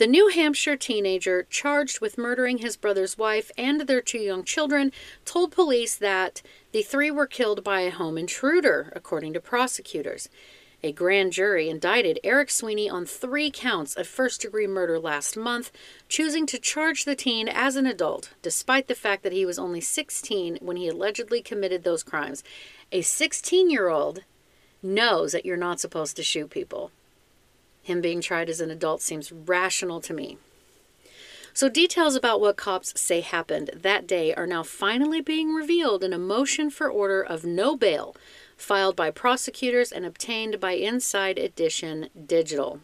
The 0.00 0.06
New 0.06 0.28
Hampshire 0.28 0.78
teenager 0.78 1.46
charged 1.50 2.00
with 2.00 2.16
murdering 2.16 2.56
his 2.56 2.74
brother's 2.74 3.18
wife 3.18 3.50
and 3.58 3.82
their 3.82 4.00
two 4.00 4.16
young 4.16 4.44
children 4.44 4.92
told 5.26 5.52
police 5.52 5.94
that 5.94 6.40
the 6.72 6.80
three 6.80 7.10
were 7.10 7.26
killed 7.26 7.62
by 7.62 7.82
a 7.82 7.90
home 7.90 8.16
intruder, 8.16 8.90
according 8.96 9.34
to 9.34 9.42
prosecutors. 9.42 10.30
A 10.82 10.90
grand 10.90 11.34
jury 11.34 11.68
indicted 11.68 12.18
Eric 12.24 12.50
Sweeney 12.50 12.88
on 12.88 13.04
three 13.04 13.50
counts 13.50 13.94
of 13.94 14.06
first 14.06 14.40
degree 14.40 14.66
murder 14.66 14.98
last 14.98 15.36
month, 15.36 15.70
choosing 16.08 16.46
to 16.46 16.58
charge 16.58 17.04
the 17.04 17.14
teen 17.14 17.46
as 17.46 17.76
an 17.76 17.84
adult, 17.84 18.30
despite 18.40 18.88
the 18.88 18.94
fact 18.94 19.22
that 19.22 19.34
he 19.34 19.44
was 19.44 19.58
only 19.58 19.82
16 19.82 20.56
when 20.62 20.78
he 20.78 20.88
allegedly 20.88 21.42
committed 21.42 21.84
those 21.84 22.02
crimes. 22.02 22.42
A 22.90 23.02
16 23.02 23.68
year 23.68 23.88
old 23.88 24.24
knows 24.82 25.32
that 25.32 25.44
you're 25.44 25.58
not 25.58 25.78
supposed 25.78 26.16
to 26.16 26.22
shoot 26.22 26.48
people. 26.48 26.90
Him 27.90 28.00
being 28.00 28.20
tried 28.20 28.48
as 28.48 28.60
an 28.60 28.70
adult 28.70 29.02
seems 29.02 29.32
rational 29.32 30.00
to 30.02 30.14
me. 30.14 30.38
So, 31.52 31.68
details 31.68 32.14
about 32.14 32.40
what 32.40 32.56
cops 32.56 32.98
say 33.00 33.20
happened 33.20 33.72
that 33.74 34.06
day 34.06 34.32
are 34.32 34.46
now 34.46 34.62
finally 34.62 35.20
being 35.20 35.52
revealed 35.52 36.04
in 36.04 36.12
a 36.12 36.18
motion 36.18 36.70
for 36.70 36.88
order 36.88 37.20
of 37.20 37.42
no 37.44 37.76
bail 37.76 38.14
filed 38.56 38.94
by 38.94 39.10
prosecutors 39.10 39.90
and 39.90 40.06
obtained 40.06 40.60
by 40.60 40.72
Inside 40.72 41.36
Edition 41.36 42.10
Digital. 42.26 42.80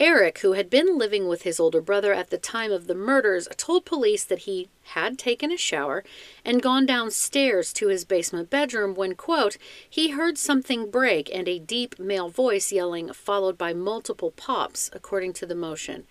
Eric, 0.00 0.38
who 0.38 0.54
had 0.54 0.70
been 0.70 0.96
living 0.96 1.28
with 1.28 1.42
his 1.42 1.60
older 1.60 1.82
brother 1.82 2.14
at 2.14 2.30
the 2.30 2.38
time 2.38 2.72
of 2.72 2.86
the 2.86 2.94
murders, 2.94 3.46
told 3.58 3.84
police 3.84 4.24
that 4.24 4.40
he 4.40 4.70
had 4.82 5.18
taken 5.18 5.52
a 5.52 5.58
shower 5.58 6.02
and 6.42 6.62
gone 6.62 6.86
downstairs 6.86 7.70
to 7.74 7.88
his 7.88 8.06
basement 8.06 8.48
bedroom 8.48 8.94
when, 8.94 9.14
quote, 9.14 9.58
he 9.88 10.12
heard 10.12 10.38
something 10.38 10.90
break 10.90 11.28
and 11.34 11.46
a 11.46 11.58
deep 11.58 11.98
male 11.98 12.30
voice 12.30 12.72
yelling, 12.72 13.12
followed 13.12 13.58
by 13.58 13.74
multiple 13.74 14.30
pops, 14.30 14.88
according 14.94 15.34
to 15.34 15.44
the 15.44 15.54
motion. 15.54 16.06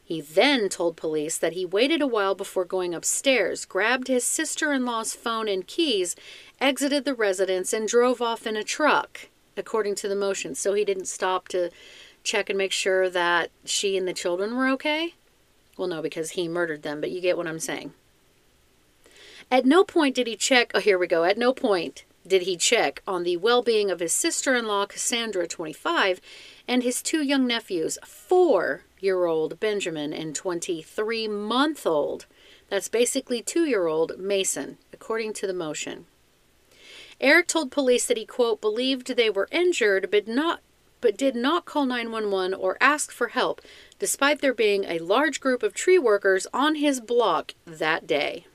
He 0.00 0.20
then 0.20 0.68
told 0.68 0.96
police 0.96 1.36
that 1.36 1.54
he 1.54 1.66
waited 1.66 2.00
a 2.00 2.06
while 2.06 2.36
before 2.36 2.64
going 2.64 2.94
upstairs, 2.94 3.64
grabbed 3.64 4.06
his 4.06 4.22
sister 4.22 4.72
in 4.72 4.84
law's 4.84 5.14
phone 5.14 5.48
and 5.48 5.66
keys, 5.66 6.14
exited 6.60 7.04
the 7.04 7.14
residence, 7.14 7.72
and 7.72 7.88
drove 7.88 8.22
off 8.22 8.46
in 8.46 8.56
a 8.56 8.62
truck, 8.62 9.28
according 9.56 9.96
to 9.96 10.08
the 10.08 10.14
motion. 10.14 10.54
So 10.54 10.74
he 10.74 10.84
didn't 10.84 11.08
stop 11.08 11.48
to 11.48 11.70
check 12.24 12.50
and 12.50 12.58
make 12.58 12.72
sure 12.72 13.08
that 13.08 13.50
she 13.64 13.96
and 13.96 14.08
the 14.08 14.12
children 14.12 14.56
were 14.56 14.68
okay? 14.68 15.14
Well, 15.76 15.88
no, 15.88 16.02
because 16.02 16.30
he 16.30 16.48
murdered 16.48 16.82
them, 16.82 17.00
but 17.00 17.10
you 17.10 17.20
get 17.20 17.36
what 17.36 17.46
I'm 17.46 17.60
saying. 17.60 17.92
At 19.50 19.66
no 19.66 19.84
point 19.84 20.14
did 20.14 20.26
he 20.26 20.36
check, 20.36 20.72
oh, 20.74 20.80
here 20.80 20.98
we 20.98 21.06
go. 21.06 21.24
At 21.24 21.38
no 21.38 21.52
point 21.52 22.04
did 22.26 22.42
he 22.42 22.56
check 22.56 23.02
on 23.06 23.22
the 23.22 23.36
well 23.36 23.62
being 23.62 23.90
of 23.90 24.00
his 24.00 24.12
sister 24.12 24.54
in 24.54 24.66
law, 24.66 24.86
Cassandra, 24.86 25.46
25, 25.46 26.20
and 26.66 26.82
his 26.82 27.02
two 27.02 27.22
young 27.22 27.46
nephews, 27.46 27.98
four 28.04 28.84
year 28.98 29.26
old 29.26 29.60
Benjamin 29.60 30.12
and 30.12 30.34
23 30.34 31.28
month 31.28 31.86
old, 31.86 32.26
that's 32.70 32.88
basically 32.88 33.42
two 33.42 33.66
year 33.66 33.86
old 33.86 34.18
Mason, 34.18 34.78
according 34.92 35.34
to 35.34 35.46
the 35.46 35.52
motion. 35.52 36.06
Eric 37.20 37.46
told 37.48 37.70
police 37.70 38.06
that 38.06 38.16
he, 38.16 38.26
quote, 38.26 38.60
believed 38.60 39.08
they 39.08 39.30
were 39.30 39.48
injured, 39.52 40.10
but 40.10 40.26
not 40.26 40.60
but 41.04 41.18
did 41.18 41.36
not 41.36 41.66
call 41.66 41.84
911 41.84 42.54
or 42.54 42.78
ask 42.80 43.12
for 43.12 43.28
help, 43.28 43.60
despite 43.98 44.40
there 44.40 44.54
being 44.54 44.84
a 44.84 44.98
large 45.00 45.38
group 45.38 45.62
of 45.62 45.74
tree 45.74 45.98
workers 45.98 46.46
on 46.54 46.76
his 46.76 46.98
block 46.98 47.52
that 47.66 48.06
day. 48.06 48.46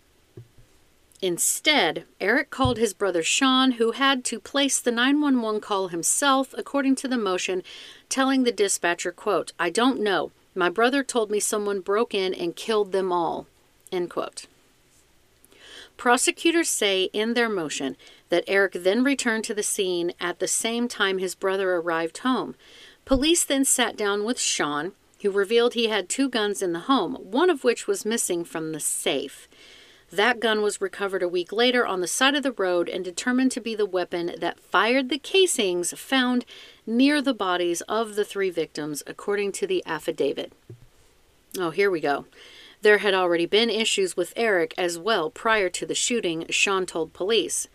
Instead, 1.21 2.05
Eric 2.19 2.49
called 2.49 2.79
his 2.79 2.95
brother 2.95 3.21
Sean, 3.21 3.73
who 3.73 3.91
had 3.91 4.25
to 4.25 4.39
place 4.39 4.79
the 4.79 4.91
911 4.91 5.61
call 5.61 5.89
himself, 5.89 6.55
according 6.57 6.95
to 6.95 7.07
the 7.07 7.19
motion, 7.19 7.61
telling 8.09 8.45
the 8.45 8.51
dispatcher, 8.51 9.11
quote, 9.11 9.53
I 9.59 9.69
don't 9.69 10.01
know. 10.01 10.31
My 10.55 10.69
brother 10.69 11.03
told 11.03 11.29
me 11.29 11.39
someone 11.39 11.81
broke 11.81 12.15
in 12.15 12.33
and 12.33 12.55
killed 12.55 12.93
them 12.93 13.11
all. 13.11 13.45
End 13.91 14.09
quote. 14.09 14.47
Prosecutors 15.99 16.69
say 16.69 17.09
in 17.11 17.33
their 17.33 17.49
motion 17.49 17.97
that 18.29 18.45
Eric 18.47 18.71
then 18.71 19.03
returned 19.03 19.43
to 19.43 19.53
the 19.53 19.61
scene 19.61 20.13
at 20.17 20.39
the 20.39 20.47
same 20.47 20.87
time 20.87 21.17
his 21.17 21.35
brother 21.35 21.73
arrived 21.73 22.19
home. 22.19 22.55
Police 23.03 23.43
then 23.43 23.65
sat 23.65 23.97
down 23.97 24.23
with 24.23 24.39
Sean, 24.39 24.93
who 25.21 25.29
revealed 25.29 25.73
he 25.73 25.89
had 25.89 26.07
two 26.07 26.29
guns 26.29 26.61
in 26.61 26.71
the 26.71 26.87
home, 26.87 27.15
one 27.15 27.49
of 27.49 27.65
which 27.65 27.85
was 27.85 28.05
missing 28.05 28.45
from 28.45 28.71
the 28.71 28.79
safe. 28.79 29.49
That 30.09 30.39
gun 30.39 30.61
was 30.61 30.79
recovered 30.79 31.21
a 31.21 31.27
week 31.27 31.51
later 31.51 31.85
on 31.85 31.99
the 31.99 32.07
side 32.07 32.33
of 32.33 32.43
the 32.43 32.53
road 32.53 32.87
and 32.87 33.03
determined 33.03 33.51
to 33.51 33.59
be 33.59 33.75
the 33.75 33.85
weapon 33.85 34.35
that 34.39 34.61
fired 34.61 35.09
the 35.09 35.19
casings 35.19 35.91
found 35.99 36.45
near 36.87 37.21
the 37.21 37.33
bodies 37.33 37.81
of 37.89 38.15
the 38.15 38.23
three 38.23 38.49
victims, 38.49 39.03
according 39.05 39.51
to 39.51 39.67
the 39.67 39.83
affidavit. 39.85 40.53
Oh, 41.57 41.71
here 41.71 41.91
we 41.91 41.99
go. 41.99 42.25
There 42.81 42.99
had 42.99 43.13
already 43.13 43.45
been 43.45 43.69
issues 43.69 44.15
with 44.15 44.33
Eric 44.35 44.73
as 44.77 44.97
well 44.97 45.29
prior 45.29 45.69
to 45.69 45.85
the 45.85 45.95
shooting, 45.95 46.45
Sean 46.49 46.85
told 46.85 47.11
police. 47.11 47.67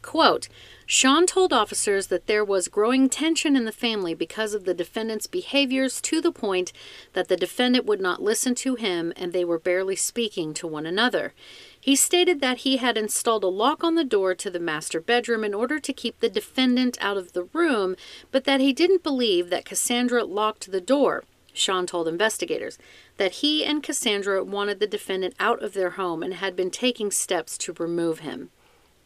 Quote, 0.00 0.48
Sean 0.86 1.26
told 1.26 1.52
officers 1.52 2.08
that 2.08 2.26
there 2.26 2.44
was 2.44 2.68
growing 2.68 3.08
tension 3.08 3.56
in 3.56 3.64
the 3.64 3.72
family 3.72 4.12
because 4.12 4.52
of 4.52 4.64
the 4.64 4.74
defendant's 4.74 5.26
behaviors 5.26 5.98
to 6.02 6.20
the 6.20 6.30
point 6.30 6.72
that 7.14 7.28
the 7.28 7.38
defendant 7.38 7.86
would 7.86 8.02
not 8.02 8.22
listen 8.22 8.54
to 8.56 8.74
him 8.74 9.14
and 9.16 9.32
they 9.32 9.46
were 9.46 9.58
barely 9.58 9.96
speaking 9.96 10.52
to 10.54 10.66
one 10.66 10.84
another. 10.84 11.32
He 11.80 11.96
stated 11.96 12.40
that 12.42 12.58
he 12.58 12.76
had 12.76 12.98
installed 12.98 13.44
a 13.44 13.48
lock 13.48 13.82
on 13.82 13.94
the 13.94 14.04
door 14.04 14.34
to 14.34 14.50
the 14.50 14.60
master 14.60 15.00
bedroom 15.00 15.42
in 15.42 15.54
order 15.54 15.80
to 15.80 15.92
keep 15.92 16.20
the 16.20 16.28
defendant 16.28 16.98
out 17.00 17.16
of 17.16 17.32
the 17.32 17.44
room, 17.54 17.96
but 18.30 18.44
that 18.44 18.60
he 18.60 18.74
didn't 18.74 19.02
believe 19.02 19.48
that 19.48 19.64
Cassandra 19.64 20.22
locked 20.24 20.70
the 20.70 20.82
door. 20.82 21.24
Sean 21.54 21.86
told 21.86 22.06
investigators 22.06 22.78
that 23.16 23.36
he 23.36 23.64
and 23.64 23.82
Cassandra 23.82 24.44
wanted 24.44 24.80
the 24.80 24.86
defendant 24.86 25.34
out 25.40 25.62
of 25.62 25.72
their 25.72 25.90
home 25.90 26.22
and 26.22 26.34
had 26.34 26.54
been 26.54 26.70
taking 26.70 27.10
steps 27.10 27.56
to 27.58 27.72
remove 27.78 28.18
him. 28.18 28.50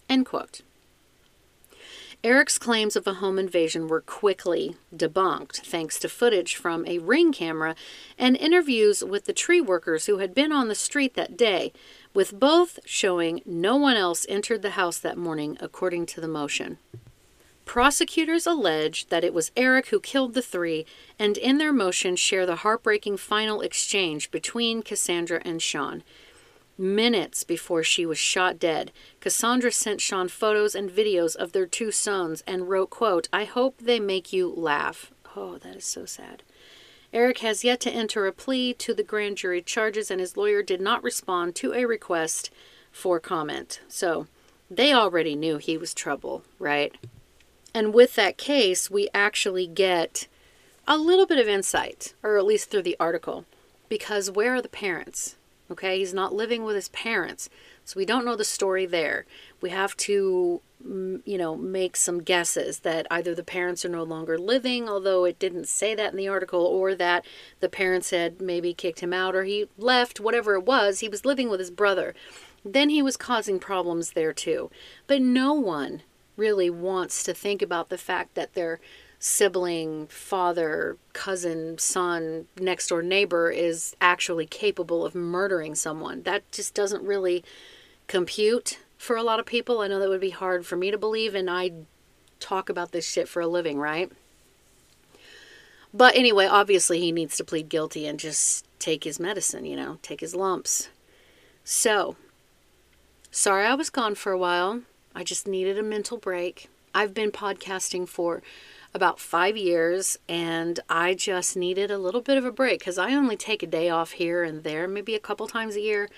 End 0.08 0.26
quote. 0.26 0.62
Eric's 2.24 2.58
claims 2.58 2.96
of 2.96 3.06
a 3.06 3.14
home 3.14 3.38
invasion 3.38 3.86
were 3.86 4.00
quickly 4.00 4.74
debunked 4.92 5.58
thanks 5.64 6.00
to 6.00 6.08
footage 6.08 6.56
from 6.56 6.84
a 6.84 6.98
ring 6.98 7.32
camera 7.32 7.76
and 8.18 8.36
interviews 8.36 9.04
with 9.04 9.26
the 9.26 9.32
tree 9.32 9.60
workers 9.60 10.06
who 10.06 10.18
had 10.18 10.34
been 10.34 10.50
on 10.50 10.66
the 10.66 10.74
street 10.74 11.14
that 11.14 11.36
day, 11.36 11.72
with 12.12 12.40
both 12.40 12.80
showing 12.84 13.40
no 13.46 13.76
one 13.76 13.96
else 13.96 14.26
entered 14.28 14.62
the 14.62 14.70
house 14.70 14.98
that 14.98 15.16
morning, 15.16 15.56
according 15.60 16.06
to 16.06 16.20
the 16.20 16.26
motion. 16.26 16.78
Prosecutors 17.68 18.46
allege 18.46 19.08
that 19.08 19.22
it 19.22 19.34
was 19.34 19.52
Eric 19.54 19.88
who 19.88 20.00
killed 20.00 20.32
the 20.32 20.40
three, 20.40 20.86
and 21.18 21.36
in 21.36 21.58
their 21.58 21.72
motion 21.72 22.16
share 22.16 22.46
the 22.46 22.56
heartbreaking 22.56 23.18
final 23.18 23.60
exchange 23.60 24.30
between 24.30 24.82
Cassandra 24.82 25.42
and 25.44 25.60
Sean. 25.60 26.02
Minutes 26.78 27.44
before 27.44 27.82
she 27.82 28.06
was 28.06 28.16
shot 28.16 28.58
dead, 28.58 28.90
Cassandra 29.20 29.70
sent 29.70 30.00
Sean 30.00 30.28
photos 30.28 30.74
and 30.74 30.88
videos 30.88 31.36
of 31.36 31.52
their 31.52 31.66
two 31.66 31.90
sons 31.90 32.42
and 32.46 32.70
wrote, 32.70 32.88
quote, 32.88 33.28
I 33.34 33.44
hope 33.44 33.76
they 33.76 34.00
make 34.00 34.32
you 34.32 34.48
laugh. 34.48 35.12
Oh, 35.36 35.58
that 35.58 35.76
is 35.76 35.84
so 35.84 36.06
sad. 36.06 36.42
Eric 37.12 37.40
has 37.40 37.64
yet 37.64 37.80
to 37.80 37.90
enter 37.90 38.26
a 38.26 38.32
plea 38.32 38.72
to 38.72 38.94
the 38.94 39.02
grand 39.02 39.36
jury 39.36 39.60
charges, 39.60 40.10
and 40.10 40.20
his 40.22 40.38
lawyer 40.38 40.62
did 40.62 40.80
not 40.80 41.04
respond 41.04 41.54
to 41.56 41.74
a 41.74 41.84
request 41.84 42.50
for 42.90 43.20
comment. 43.20 43.80
So 43.88 44.26
they 44.70 44.94
already 44.94 45.36
knew 45.36 45.58
he 45.58 45.76
was 45.76 45.92
trouble, 45.92 46.44
right? 46.58 46.96
And 47.74 47.94
with 47.94 48.14
that 48.14 48.38
case, 48.38 48.90
we 48.90 49.08
actually 49.14 49.66
get 49.66 50.26
a 50.86 50.96
little 50.96 51.26
bit 51.26 51.38
of 51.38 51.48
insight, 51.48 52.14
or 52.22 52.38
at 52.38 52.46
least 52.46 52.70
through 52.70 52.82
the 52.82 52.96
article, 52.98 53.44
because 53.88 54.30
where 54.30 54.54
are 54.54 54.62
the 54.62 54.68
parents? 54.68 55.36
Okay, 55.70 55.98
he's 55.98 56.14
not 56.14 56.34
living 56.34 56.64
with 56.64 56.74
his 56.76 56.88
parents, 56.88 57.50
so 57.84 57.98
we 57.98 58.06
don't 58.06 58.24
know 58.24 58.36
the 58.36 58.44
story 58.44 58.86
there. 58.86 59.26
We 59.60 59.68
have 59.68 59.94
to, 59.98 60.62
mm, 60.82 61.20
you 61.26 61.36
know, 61.36 61.56
make 61.56 61.94
some 61.94 62.22
guesses 62.22 62.80
that 62.80 63.06
either 63.10 63.34
the 63.34 63.42
parents 63.42 63.84
are 63.84 63.90
no 63.90 64.02
longer 64.02 64.38
living, 64.38 64.88
although 64.88 65.26
it 65.26 65.38
didn't 65.38 65.68
say 65.68 65.94
that 65.94 66.12
in 66.12 66.16
the 66.16 66.28
article, 66.28 66.64
or 66.64 66.94
that 66.94 67.26
the 67.60 67.68
parents 67.68 68.08
had 68.08 68.40
maybe 68.40 68.72
kicked 68.72 69.00
him 69.00 69.12
out 69.12 69.36
or 69.36 69.44
he 69.44 69.68
left, 69.76 70.20
whatever 70.20 70.54
it 70.54 70.64
was, 70.64 71.00
he 71.00 71.08
was 71.08 71.26
living 71.26 71.50
with 71.50 71.60
his 71.60 71.70
brother. 71.70 72.14
Then 72.64 72.88
he 72.88 73.02
was 73.02 73.18
causing 73.18 73.58
problems 73.58 74.12
there 74.12 74.32
too. 74.32 74.70
But 75.06 75.20
no 75.20 75.52
one 75.52 76.02
really 76.38 76.70
wants 76.70 77.22
to 77.24 77.34
think 77.34 77.60
about 77.60 77.90
the 77.90 77.98
fact 77.98 78.34
that 78.34 78.54
their 78.54 78.80
sibling, 79.18 80.06
father, 80.06 80.96
cousin, 81.12 81.76
son, 81.78 82.46
next 82.58 82.88
door 82.88 83.02
neighbor 83.02 83.50
is 83.50 83.96
actually 84.00 84.46
capable 84.46 85.04
of 85.04 85.14
murdering 85.14 85.74
someone. 85.74 86.22
That 86.22 86.50
just 86.52 86.72
doesn't 86.72 87.02
really 87.02 87.44
compute 88.06 88.78
for 88.96 89.16
a 89.16 89.22
lot 89.22 89.40
of 89.40 89.46
people. 89.46 89.80
I 89.80 89.88
know 89.88 89.98
that 89.98 90.08
would 90.08 90.20
be 90.20 90.30
hard 90.30 90.64
for 90.64 90.76
me 90.76 90.90
to 90.90 90.98
believe, 90.98 91.34
and 91.34 91.50
I 91.50 91.72
talk 92.38 92.68
about 92.68 92.92
this 92.92 93.06
shit 93.06 93.28
for 93.28 93.42
a 93.42 93.48
living, 93.48 93.78
right? 93.78 94.10
But 95.92 96.14
anyway, 96.14 96.46
obviously, 96.46 97.00
he 97.00 97.12
needs 97.12 97.36
to 97.36 97.44
plead 97.44 97.68
guilty 97.68 98.06
and 98.06 98.20
just 98.20 98.66
take 98.78 99.04
his 99.04 99.18
medicine, 99.18 99.64
you 99.64 99.74
know, 99.74 99.98
take 100.02 100.20
his 100.20 100.34
lumps. 100.34 100.90
So, 101.64 102.16
sorry 103.30 103.66
I 103.66 103.74
was 103.74 103.90
gone 103.90 104.14
for 104.14 104.30
a 104.30 104.38
while. 104.38 104.82
I 105.14 105.24
just 105.24 105.46
needed 105.46 105.78
a 105.78 105.82
mental 105.82 106.16
break. 106.16 106.68
I've 106.94 107.14
been 107.14 107.30
podcasting 107.30 108.08
for 108.08 108.42
about 108.94 109.20
five 109.20 109.56
years 109.56 110.18
and 110.28 110.80
I 110.88 111.14
just 111.14 111.56
needed 111.56 111.90
a 111.90 111.98
little 111.98 112.20
bit 112.20 112.38
of 112.38 112.44
a 112.44 112.52
break 112.52 112.80
because 112.80 112.98
I 112.98 113.14
only 113.14 113.36
take 113.36 113.62
a 113.62 113.66
day 113.66 113.90
off 113.90 114.12
here 114.12 114.42
and 114.42 114.62
there, 114.62 114.88
maybe 114.88 115.14
a 115.14 115.20
couple 115.20 115.46
times 115.46 115.76
a 115.76 115.80
year. 115.80 116.08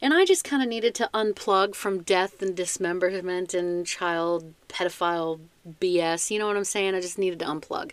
And 0.00 0.12
I 0.12 0.24
just 0.24 0.44
kind 0.44 0.62
of 0.62 0.68
needed 0.68 0.94
to 0.96 1.10
unplug 1.14 1.74
from 1.74 2.02
death 2.02 2.42
and 2.42 2.56
dismemberment 2.56 3.54
and 3.54 3.86
child 3.86 4.52
pedophile 4.68 5.40
BS. 5.80 6.30
You 6.30 6.38
know 6.38 6.46
what 6.46 6.56
I'm 6.56 6.64
saying? 6.64 6.94
I 6.94 7.00
just 7.00 7.18
needed 7.18 7.38
to 7.40 7.46
unplug. 7.46 7.92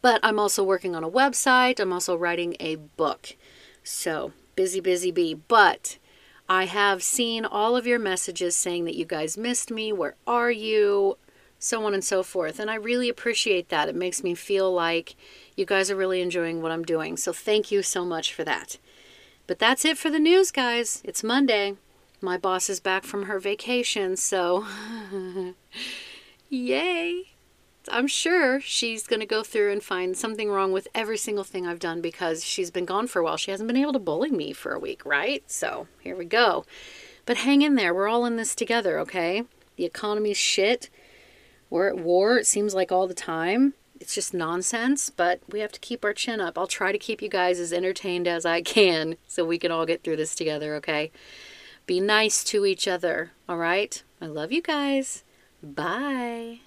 But 0.00 0.20
I'm 0.22 0.38
also 0.38 0.62
working 0.62 0.94
on 0.94 1.02
a 1.02 1.10
website, 1.10 1.80
I'm 1.80 1.92
also 1.92 2.16
writing 2.16 2.56
a 2.60 2.76
book. 2.76 3.36
So, 3.82 4.32
busy, 4.54 4.80
busy 4.80 5.10
bee. 5.10 5.34
But 5.34 5.98
I 6.48 6.66
have 6.66 7.02
seen 7.02 7.44
all 7.44 7.76
of 7.76 7.86
your 7.86 7.98
messages 7.98 8.54
saying 8.56 8.84
that 8.84 8.96
you 8.96 9.04
guys 9.04 9.38
missed 9.38 9.70
me. 9.70 9.92
Where 9.92 10.16
are 10.26 10.50
you? 10.50 11.16
So 11.58 11.84
on 11.86 11.94
and 11.94 12.04
so 12.04 12.22
forth. 12.22 12.58
And 12.58 12.70
I 12.70 12.74
really 12.74 13.08
appreciate 13.08 13.70
that. 13.70 13.88
It 13.88 13.94
makes 13.94 14.22
me 14.22 14.34
feel 14.34 14.70
like 14.72 15.16
you 15.56 15.64
guys 15.64 15.90
are 15.90 15.96
really 15.96 16.20
enjoying 16.20 16.60
what 16.60 16.72
I'm 16.72 16.84
doing. 16.84 17.16
So 17.16 17.32
thank 17.32 17.70
you 17.70 17.82
so 17.82 18.04
much 18.04 18.34
for 18.34 18.44
that. 18.44 18.78
But 19.46 19.58
that's 19.58 19.84
it 19.84 19.96
for 19.96 20.10
the 20.10 20.18
news, 20.18 20.50
guys. 20.50 21.00
It's 21.04 21.24
Monday. 21.24 21.76
My 22.20 22.36
boss 22.38 22.68
is 22.68 22.80
back 22.80 23.04
from 23.04 23.24
her 23.24 23.38
vacation, 23.38 24.16
so 24.16 24.66
yay. 26.48 27.33
I'm 27.90 28.06
sure 28.06 28.60
she's 28.60 29.06
going 29.06 29.20
to 29.20 29.26
go 29.26 29.42
through 29.42 29.72
and 29.72 29.82
find 29.82 30.16
something 30.16 30.50
wrong 30.50 30.72
with 30.72 30.88
every 30.94 31.18
single 31.18 31.44
thing 31.44 31.66
I've 31.66 31.78
done 31.78 32.00
because 32.00 32.44
she's 32.44 32.70
been 32.70 32.84
gone 32.84 33.06
for 33.06 33.20
a 33.20 33.24
while. 33.24 33.36
She 33.36 33.50
hasn't 33.50 33.66
been 33.66 33.76
able 33.76 33.92
to 33.92 33.98
bully 33.98 34.30
me 34.30 34.52
for 34.52 34.72
a 34.72 34.78
week, 34.78 35.04
right? 35.04 35.42
So 35.50 35.86
here 36.00 36.16
we 36.16 36.24
go. 36.24 36.64
But 37.26 37.38
hang 37.38 37.62
in 37.62 37.74
there. 37.74 37.94
We're 37.94 38.08
all 38.08 38.26
in 38.26 38.36
this 38.36 38.54
together, 38.54 38.98
okay? 39.00 39.44
The 39.76 39.84
economy's 39.84 40.36
shit. 40.36 40.90
We're 41.70 41.88
at 41.88 41.96
war, 41.96 42.38
it 42.38 42.46
seems 42.46 42.74
like 42.74 42.92
all 42.92 43.06
the 43.06 43.14
time. 43.14 43.74
It's 44.00 44.14
just 44.14 44.34
nonsense, 44.34 45.10
but 45.10 45.40
we 45.48 45.60
have 45.60 45.72
to 45.72 45.80
keep 45.80 46.04
our 46.04 46.12
chin 46.12 46.40
up. 46.40 46.58
I'll 46.58 46.66
try 46.66 46.92
to 46.92 46.98
keep 46.98 47.22
you 47.22 47.28
guys 47.28 47.58
as 47.58 47.72
entertained 47.72 48.28
as 48.28 48.44
I 48.44 48.60
can 48.62 49.16
so 49.26 49.44
we 49.44 49.58
can 49.58 49.72
all 49.72 49.86
get 49.86 50.02
through 50.04 50.16
this 50.16 50.34
together, 50.34 50.74
okay? 50.76 51.10
Be 51.86 52.00
nice 52.00 52.44
to 52.44 52.66
each 52.66 52.86
other, 52.88 53.32
all 53.48 53.56
right? 53.56 54.02
I 54.20 54.26
love 54.26 54.52
you 54.52 54.62
guys. 54.62 55.24
Bye. 55.62 56.60